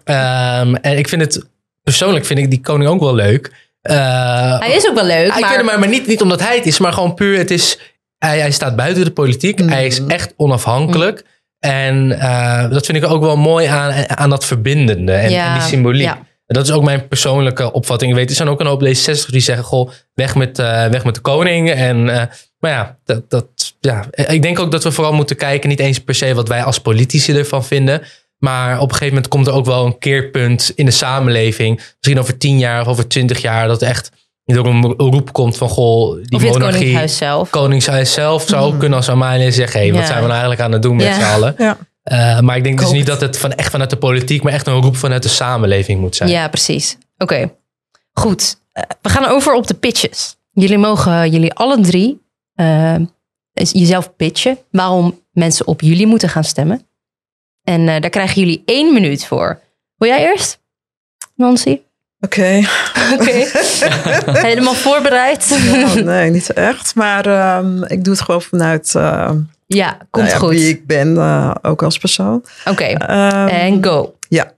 [0.03, 1.45] Ehm, en ik vind het,
[1.83, 3.51] persoonlijk vind ik die koning ook wel leuk.
[3.81, 6.65] Eh, Hij is ook wel leuk, maar, hem maar, maar niet, niet omdat hij het
[6.65, 7.79] is, maar gewoon puur, het is,
[8.17, 9.59] hij, hij staat buiten de politiek.
[9.59, 11.23] Hij is echt onafhankelijk.
[11.59, 15.59] En eh, dat vind ik ook wel mooi aan, aan dat verbindende en, Ja, en
[15.59, 16.05] die symboliek.
[16.05, 16.25] ja.
[16.47, 18.11] En dat is ook mijn persoonlijke opvatting.
[18.11, 21.03] Je weet, er zijn ook een hoop D66 die zeggen, goh, weg met, eh, weg
[21.03, 21.71] met de koning.
[21.71, 22.23] En, eh,
[22.59, 25.99] maar ja, dat, dat, ja, ik denk ook dat we vooral moeten kijken, niet eens
[25.99, 28.01] per se wat wij als politici ervan vinden.
[28.37, 31.75] Maar op een gegeven moment komt er ook wel een keerpunt in de samenleving.
[31.75, 33.67] Misschien over tien jaar of over twintig jaar.
[33.67, 34.11] Dat echt
[34.55, 36.79] er een roep komt van goh, die of het monarchie.
[36.79, 37.49] Koningshuis zelf.
[37.49, 39.79] Koningshuis zelf zou ook kunnen als Amalia zeggen...
[39.79, 40.05] Hey, wat Ja.
[40.05, 41.13] zijn we nou eigenlijk aan het doen met Ja.
[41.13, 41.55] z'n allen?
[41.57, 41.77] Ja.
[42.03, 44.43] Eh, maar ik denk dus niet dat het van, echt vanuit de politiek...
[44.43, 46.29] maar echt een roep vanuit de samenleving moet zijn.
[46.29, 46.97] Ja, precies.
[47.17, 47.51] Oké,
[48.13, 48.59] goed.
[48.71, 50.35] Eh, we gaan over op de pitches.
[50.51, 52.21] Jullie mogen jullie alle drie
[52.53, 52.95] eh,
[53.53, 56.87] jezelf pitchen waarom mensen op jullie moeten gaan stemmen.
[57.63, 59.61] En eh, daar krijgen jullie één minuut voor.
[59.97, 60.59] Wil jij eerst,
[61.35, 61.79] Nancy?
[62.19, 62.61] Oké.
[63.13, 63.45] Oké.
[64.47, 65.59] Helemaal voorbereid?
[66.03, 66.95] Nee, niet echt.
[66.95, 69.31] Maar ehm, ik doe het gewoon vanuit eh,
[69.67, 70.49] ja, komt nou ja, goed.
[70.49, 72.43] wie ik ben, eh, ook als persoon.
[72.65, 74.15] Oké, Ehm, en go.
[74.29, 74.51] Ja.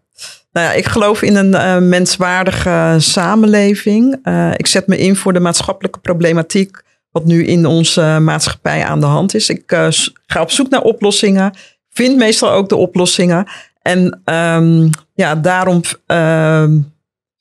[0.52, 4.20] Nou ja, ik geloof in een eh, menswaardige samenleving.
[4.24, 9.00] Eh, ik zet me in voor de maatschappelijke problematiek wat nu in onze maatschappij aan
[9.00, 9.50] de hand is.
[9.50, 9.64] Ik
[10.26, 11.54] ga op zoek naar oplossingen.
[11.90, 13.48] Vind meestal ook de oplossingen.
[13.82, 16.78] En ehm, ja, daarom ehm,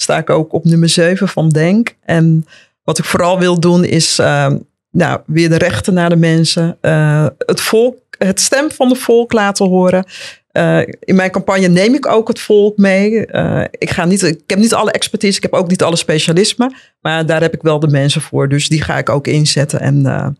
[0.03, 1.97] sta ik ook op nummer 7 van Denk.
[2.05, 2.47] En
[2.83, 4.59] wat ik vooral wil doen is ehm,
[4.91, 6.79] nou, weer de rechten naar de mensen.
[6.81, 10.05] eh, het volk, het stem van het volk laten horen.
[10.49, 13.27] Eh, in mijn campagne neem ik ook het volk mee.
[13.27, 16.75] Eh, ik, ga niet, ik heb niet alle expertise, ik heb ook niet alle specialismen.
[17.01, 18.49] Maar daar heb ik wel de mensen voor.
[18.49, 19.81] Dus die ga ik ook inzetten.
[19.81, 20.37] En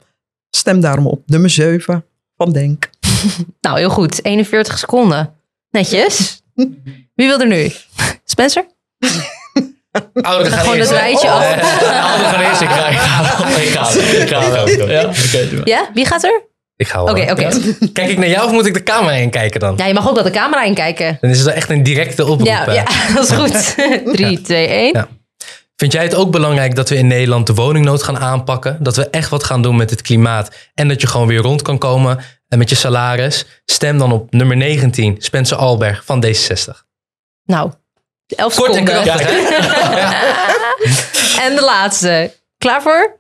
[0.51, 2.05] stem daarom op nummer 7
[2.37, 2.91] van Denk.
[3.61, 4.25] Nou, heel goed.
[4.25, 5.35] 41 seconden.
[5.71, 6.43] Netjes.
[7.15, 7.71] Wie wil er nu?
[8.25, 8.67] Spencer?
[10.15, 11.45] Ouderen gaan Gewoon eerst, het rijtje af.
[12.11, 12.61] Ouderen gaan eerst.
[12.61, 14.85] Ik ga, ik ga, ik ga, ik ga, ik ga.
[14.85, 15.11] Ja.
[15.65, 16.47] Ja, wie gaat er?
[16.77, 17.15] Ik ga wel.
[17.15, 17.43] Oké, oké.
[17.43, 17.89] Ja.
[17.93, 19.77] Kijk ik naar jou of moet ik de camera in kijken dan?
[19.77, 21.19] Ja, je mag ook wel de camera inkijken.
[21.21, 22.47] Dan is het echt een directe oproep.
[22.47, 22.75] Ja, eh.
[22.75, 22.85] ja,
[23.15, 23.75] dat is goed.
[24.17, 24.93] 3, 2, 1.
[24.93, 25.09] Ja.
[25.77, 28.77] Vind jij het ook belangrijk dat we in Nederland de woningnood gaan aanpakken?
[28.81, 31.63] Dat we echt wat gaan doen met het klimaat en dat je gewoon weer rond
[31.63, 33.47] kan komen en met je salaris?
[33.65, 36.87] Stem dan op nummer 19, Spencer Alberg van D66.
[37.45, 37.73] Nou,
[38.37, 39.31] 11 Kort en krachtig?
[41.41, 42.33] En de laatste.
[42.59, 43.17] Klaar voor?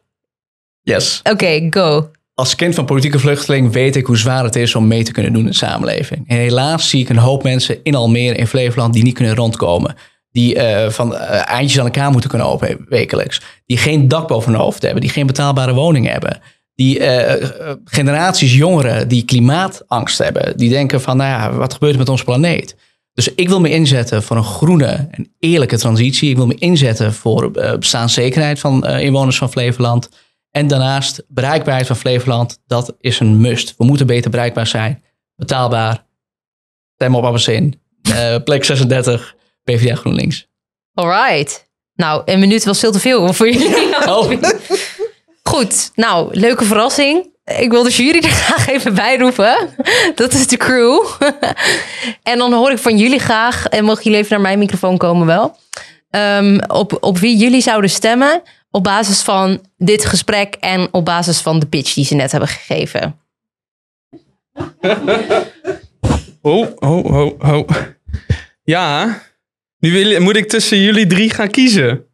[0.83, 1.21] Yes.
[1.31, 2.11] Oké, go.
[2.35, 5.33] Als kind van politieke vluchteling weet ik hoe zwaar het is om mee te kunnen
[5.33, 6.29] doen in de samenleving.
[6.29, 9.97] En helaas zie ik een hoop mensen in Almere, in Flevoland, die niet kunnen rondkomen.
[10.31, 13.40] Die eh, van eh, eindjes aan elkaar moeten kunnen openen wekelijks.
[13.66, 15.01] Die geen dak boven hun hoofd hebben.
[15.01, 16.40] Die geen betaalbare woningen hebben.
[16.75, 17.49] Die eh,
[17.85, 20.57] generaties jongeren die klimaatangst hebben.
[20.57, 22.77] Die denken van, nou ja, wat gebeurt er met ons planeet?
[23.19, 26.31] Dus ik wil me inzetten voor een groene en eerlijke transitie.
[26.31, 30.09] Ik wil me inzetten voor eh, bestaanszekerheid van eh, inwoners van Flevoland.
[30.51, 33.75] En daarnaast bereikbaarheid van Flevoland, dat is een must.
[33.77, 35.03] We moeten beter bereikbaar zijn.
[35.37, 36.05] Betaalbaar.
[36.95, 37.81] Stem op Abberzin.
[38.03, 40.49] Eh plek 36, PvdA GroenLinks.
[40.95, 41.71] Alright.
[41.95, 44.09] Nou, een minuut was veel te veel voor jullie.
[44.09, 44.33] Oh.
[45.53, 47.31] Goed, nou, leuke verrassing.
[47.59, 49.57] Ik wil de jury er graag even bij roepen.
[50.15, 51.05] Dat is de crew.
[52.23, 55.27] en dan hoor ik van jullie graag, en mogen jullie even naar mijn microfoon komen
[55.27, 55.57] wel,
[56.11, 61.41] ehm, op, op wie jullie zouden stemmen op basis van dit gesprek en op basis
[61.41, 63.19] van de pitch die ze net hebben gegeven.
[66.43, 67.67] Ho, ho, ho, ho.
[68.63, 69.21] Ja,
[69.79, 72.07] nu wil, moet ik tussen jullie drie gaan kiezen.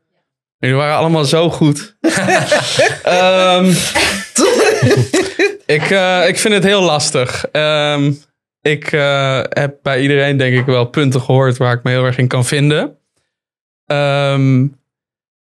[0.58, 1.96] Jullie waren allemaal zo goed.
[3.02, 3.72] Ehm,
[5.76, 7.44] ik, eh, ik vind het heel lastig.
[7.52, 8.12] Ehm,
[8.60, 12.18] ik eh, heb bij iedereen denk ik wel punten gehoord waar ik me heel erg
[12.18, 12.98] in kan vinden.
[13.86, 14.66] Ehm,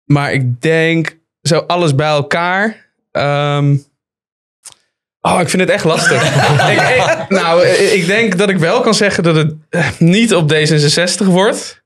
[0.05, 2.87] maar ik denk zo alles bij elkaar.
[3.13, 3.77] ehm,
[5.21, 6.23] oh, ik vind het echt lastig.
[6.73, 10.53] ik, ik- nou, ik denk dat ik wel kan zeggen dat het eh, niet op
[10.53, 11.83] D66 wordt.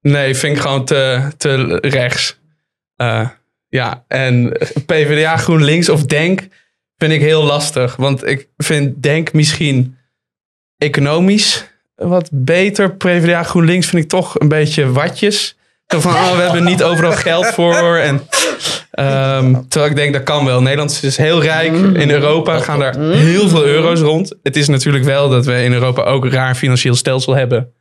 [0.00, 2.40] Nee, vind ik gewoon te, te rechts.
[2.96, 3.28] Eh,
[3.72, 4.52] ja, en
[4.86, 6.48] PvdA, GroenLinks of Denk
[6.96, 7.96] vind ik heel lastig.
[7.96, 9.96] Want ik vind Denk misschien
[10.78, 12.96] economisch wat beter.
[12.96, 15.56] PvdA GroenLinks vind ik toch een beetje watjes.
[15.86, 17.96] Van, oh, we hebben niet overal geld voor.
[17.96, 18.20] En,
[18.90, 20.62] ehm, terwijl ik denk, dat kan wel.
[20.62, 21.72] Nederland is heel rijk.
[21.74, 24.34] In Europa gaan daar heel veel euro's rond.
[24.42, 27.72] Het is natuurlijk wel dat we in Europa ook een raar financieel stelsel hebben.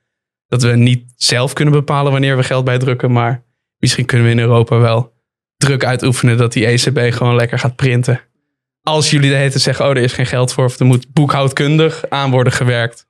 [0.47, 3.11] Dat we niet zelf kunnen bepalen wanneer we geld bijdrukken.
[3.11, 3.43] Maar
[3.77, 5.10] misschien kunnen we in Europa wel
[5.61, 8.21] druk uitoefenen dat die ECB gewoon lekker gaat printen.
[8.83, 10.65] Als jullie de hele tijd zeggen, oh, er is geen geld voor.
[10.65, 13.05] Of er moet boekhoudkundig aan worden gewerkt.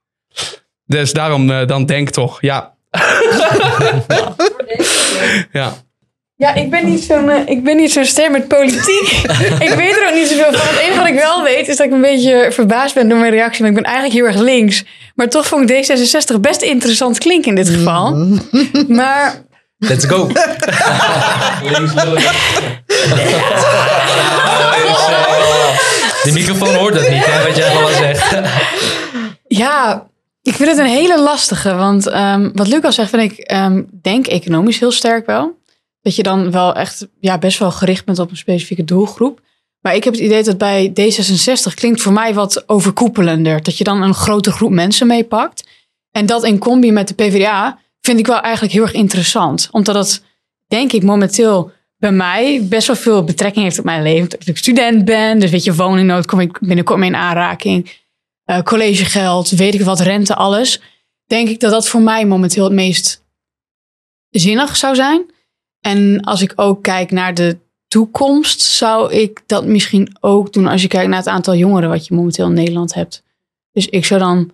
[0.86, 2.74] Dus daarom, eh, dan denk toch, ja.
[5.52, 5.74] ja.
[6.36, 9.10] Ja, ik ben niet zo'n eh, ik ben niet zo'n ster met politiek.
[9.68, 10.68] ik weet er ook niet zoveel van.
[10.68, 13.32] Het enige wat ik wel weet is dat ik een beetje verbaasd ben door mijn
[13.32, 13.64] reactie.
[13.64, 14.84] Want ik ben eigenlijk heel erg links.
[15.16, 18.38] Maar toch vond ik D66 best interessant klinken in dit geval.
[18.88, 19.43] Maar
[19.84, 20.28] Let's go.
[26.24, 28.36] De microfoon hoort dat niet, hè, wat jij allemaal zegt.
[29.48, 30.08] ja,
[30.42, 31.76] ik vind het een hele lastige.
[31.76, 35.60] Want ehm, wat Lucas zegt, vind ik ehm, denk economisch heel sterk wel.
[36.02, 39.42] Dat je dan wel echt ja, best wel gericht bent op een specifieke doelgroep.
[39.80, 43.64] Maar ik heb het idee dat bij D66 klinkt voor mij wat overkoepelender.
[43.64, 45.68] Dat je dan een grote groep mensen meepakt.
[46.12, 49.70] En dat in combi met de PvdA vind ik wel eigenlijk heel erg interessant.
[49.72, 50.24] Omdat dat,
[50.68, 54.30] denk ik, momenteel bij mij best wel veel betrekking heeft op mijn leven.
[54.30, 57.99] Dat ik student ben, dus weet je, woningnood kom ik binnenkort mee in aanraking.
[58.43, 60.82] Eh, collegegeld, weet ik wat, rente, alles.
[61.26, 63.24] Denk ik dat dat voor mij momenteel het meest
[64.30, 65.26] zinnig zou zijn.
[65.80, 70.82] En als ik ook kijk naar de toekomst, zou ik dat misschien ook doen als
[70.82, 73.24] je kijkt naar het aantal jongeren wat je momenteel in Nederland hebt.
[73.72, 74.52] Dus ik zou dan.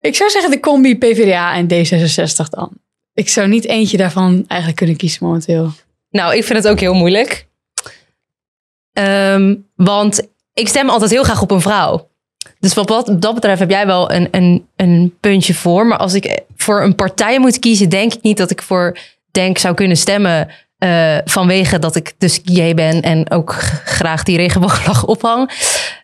[0.00, 2.70] Ik zou zeggen de combi PvdA en D66 dan.
[3.14, 5.72] Ik zou niet eentje daarvan eigenlijk kunnen kiezen momenteel.
[6.10, 7.46] Nou, ik vind het ook heel moeilijk.
[8.92, 12.08] Ehm, want ik stem altijd heel graag op een vrouw.
[12.58, 12.88] Dus wat
[13.18, 15.86] dat betreft heb jij wel een, een, een puntje voor.
[15.86, 18.96] Maar als ik voor een partij moet kiezen, denk ik niet dat ik voor
[19.30, 20.48] Denk zou kunnen stemmen.
[20.78, 23.52] eh, vanwege dat ik dus gay ben en ook
[23.84, 25.50] graag die regenboogvlag ophang.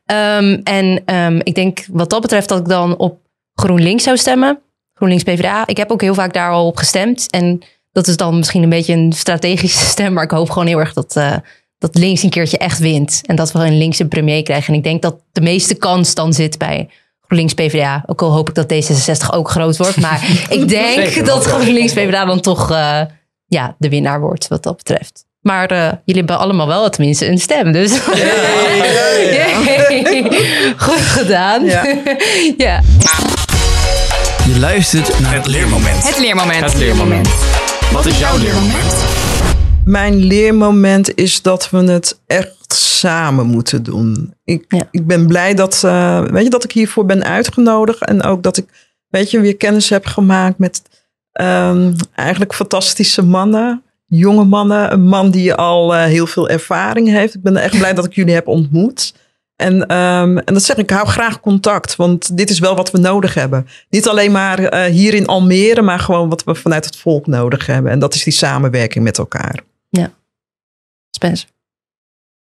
[0.06, 3.18] Ehm, en ehm, ik denk wat dat betreft dat ik dan op
[3.56, 4.58] GroenLinks zou stemmen.
[4.94, 5.66] GroenLinks PvdA.
[5.66, 7.30] Ik heb ook heel vaak daar al op gestemd.
[7.30, 10.12] En dat is dan misschien een beetje een strategische stem.
[10.12, 11.36] Maar ik hoop gewoon heel erg dat, eh,
[11.78, 13.20] dat links een keertje echt wint.
[13.26, 14.72] En dat we een linkse premier krijgen.
[14.72, 16.88] En ik denk dat de meeste kans dan zit bij
[17.20, 18.02] GroenLinks PvdA.
[18.06, 20.00] Ook al hoop ik dat D66 ook groot wordt.
[20.00, 21.44] Maar ik denk Zeker, dat.
[21.44, 23.00] GroenLinks PvdA dan toch eh,
[23.46, 25.24] ja, de winnaar wordt wat dat betreft.
[25.40, 27.72] Maar eh, jullie hebben allemaal wel tenminste een stem.
[27.72, 27.98] Dus
[30.86, 31.64] goed gedaan.
[32.56, 32.82] Ja.
[34.46, 36.08] Je luistert naar het leermoment.
[36.08, 36.60] Het leermoment.
[36.60, 37.28] Het leermoment.
[37.92, 39.04] Wat is jouw leermoment?
[39.84, 44.34] Mijn leermoment is dat we het echt samen moeten doen.
[44.44, 44.88] Ik, Ja.
[44.90, 48.04] ik ben blij dat, eh, weet je, dat ik hiervoor ben uitgenodigd.
[48.04, 48.66] En ook dat ik
[49.08, 50.82] weet je, weer kennis heb gemaakt met
[51.32, 53.82] ehm, eigenlijk fantastische mannen.
[54.06, 54.92] Jonge mannen.
[54.92, 57.34] Een man die al eh, heel veel ervaring heeft.
[57.34, 59.14] Ik ben echt blij dat ik jullie heb ontmoet.
[59.56, 61.96] En, ehm, en dat zeg ik, hou graag contact.
[61.96, 63.68] Want dit is wel wat we nodig hebben.
[63.90, 67.66] Niet alleen maar eh, hier in Almere, maar gewoon wat we vanuit het volk nodig
[67.66, 67.92] hebben.
[67.92, 69.62] En dat is die samenwerking met elkaar.
[71.16, 71.48] Spencer.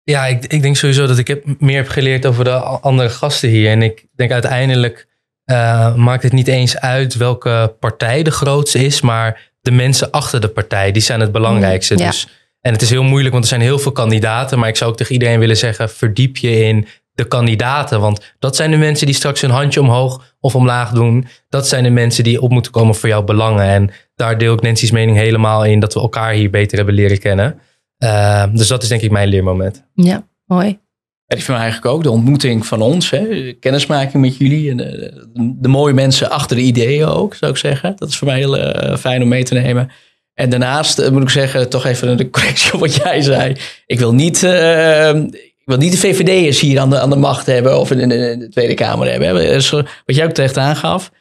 [0.04, 3.50] Ja, ik, ik denk sowieso dat ik heb, meer heb geleerd over de andere gasten
[3.50, 3.72] hier.
[3.72, 5.08] En ik denk uiteindelijk
[5.46, 10.42] eh, maakt het niet eens uit welke partij de grootste is, maar de mensen achter
[10.42, 11.98] de partij, die zijn het belangrijkste.
[11.98, 12.06] Ja.
[12.06, 12.28] Dus,
[12.62, 14.60] en het is heel moeilijk, want er zijn heel veel kandidaten.
[14.60, 18.00] Maar ik zou ook tegen iedereen willen zeggen, verdiep je in de kandidaten.
[18.00, 21.28] Want dat zijn de mensen die straks hun handje omhoog of omlaag doen.
[21.50, 23.66] Dat zijn de mensen die op moeten komen voor jouw belangen.
[23.66, 27.20] En daar deel ik Nancy's mening helemaal in, dat we elkaar hier beter hebben leren
[27.20, 27.60] kennen.
[28.04, 29.86] Uh, dus dat is denk ik mijn leermoment.
[29.94, 30.80] Ja, mooi.
[31.26, 32.04] Ja, die van mij eigenlijk ook.
[32.04, 33.10] De ontmoeting van ons.
[33.10, 33.54] Hè?
[33.60, 34.70] Kennismaking met jullie.
[34.70, 37.94] En de, de mooie mensen achter de ideeën ook, zou ik zeggen.
[37.96, 39.92] Dat is voor mij heel uh, fijn om mee te nemen.
[40.40, 43.56] En daarnaast uh, moet ik zeggen, toch even de correctie op wat jij zei.
[43.86, 47.46] Ik wil niet, uh, ik wil niet de VVD'ers hier aan de, aan de macht
[47.46, 47.80] hebben.
[47.80, 49.34] Of in, de Tweede Kamer hebben.
[49.34, 51.12] Dus, wat jij ook terecht aangaf.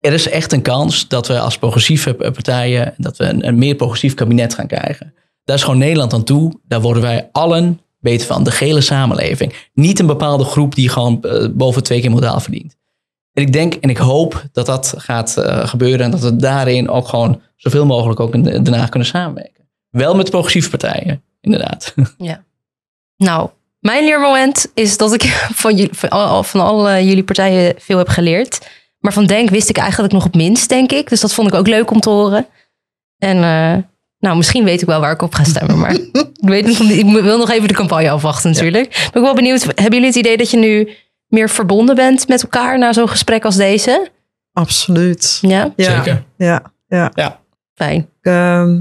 [0.00, 2.94] Er is echt een kans dat we als progressieve partijen...
[2.96, 5.14] dat we een, een meer progressief kabinet gaan krijgen.
[5.44, 6.60] Daar is gewoon Nederland aan toe.
[6.68, 8.44] Daar worden wij allen beter van.
[8.44, 9.54] De gele samenleving.
[9.74, 11.24] Niet een bepaalde groep die gewoon
[11.54, 12.76] boven twee keer modaal verdient.
[13.40, 16.00] En ik denk en ik hoop dat dat gaat uh, gebeuren.
[16.00, 19.68] En dat we daarin ook gewoon zoveel mogelijk ook in Den Haag kunnen samenwerken.
[19.90, 21.94] Wel met progressieve partijen, inderdaad.
[22.18, 22.44] Ja.
[23.16, 25.22] Nou, mijn leermoment is dat ik
[25.62, 28.68] van, jullie, van, al, van alle jullie partijen veel heb geleerd.
[28.98, 31.08] Maar van Denk wist ik eigenlijk nog het minst, denk ik.
[31.08, 32.46] Dus dat vond ik ook leuk om te horen.
[33.18, 33.82] En uh,
[34.18, 35.78] nou, misschien weet ik wel waar ik op ga stemmen.
[35.78, 38.94] Maar ik, weet ik wil nog even de campagne afwachten natuurlijk.
[38.94, 39.00] Ja.
[39.00, 39.62] Ben ik wel benieuwd.
[39.62, 40.88] Hebben jullie het idee dat je nu
[41.30, 44.08] meer verbonden bent met elkaar na zo'n gesprek als deze?
[44.52, 45.38] Absoluut.
[45.40, 46.24] Ja, Ja, Zeker.
[46.36, 47.40] Ja, ja.
[47.74, 48.08] fijn.
[48.20, 48.80] Ehm,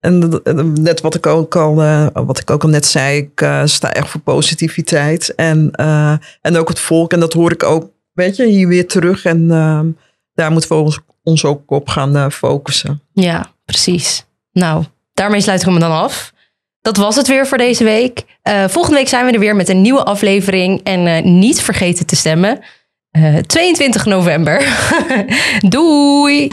[0.00, 3.40] en eh, net wat ik ook al, eh, wat ik ook al net zei, ik
[3.40, 5.34] eh, sta echt voor positiviteit.
[5.34, 7.12] En, eh, en ook het volk.
[7.12, 9.24] En dat hoor ik ook, weet je, hier weer terug.
[9.24, 9.86] En ehm,
[10.34, 13.02] daar moeten we ons, ons ook op gaan eh, focussen.
[13.12, 14.24] Ja, precies.
[14.52, 16.32] Nou, daarmee sluit ik hem dan af.
[16.82, 18.22] Dat was het weer voor deze week.
[18.42, 20.80] Eh, volgende week zijn we er weer met een nieuwe aflevering.
[20.84, 22.60] En eh, niet vergeten te stemmen.
[23.10, 24.66] Eh, 22 november.
[25.68, 26.48] Doei!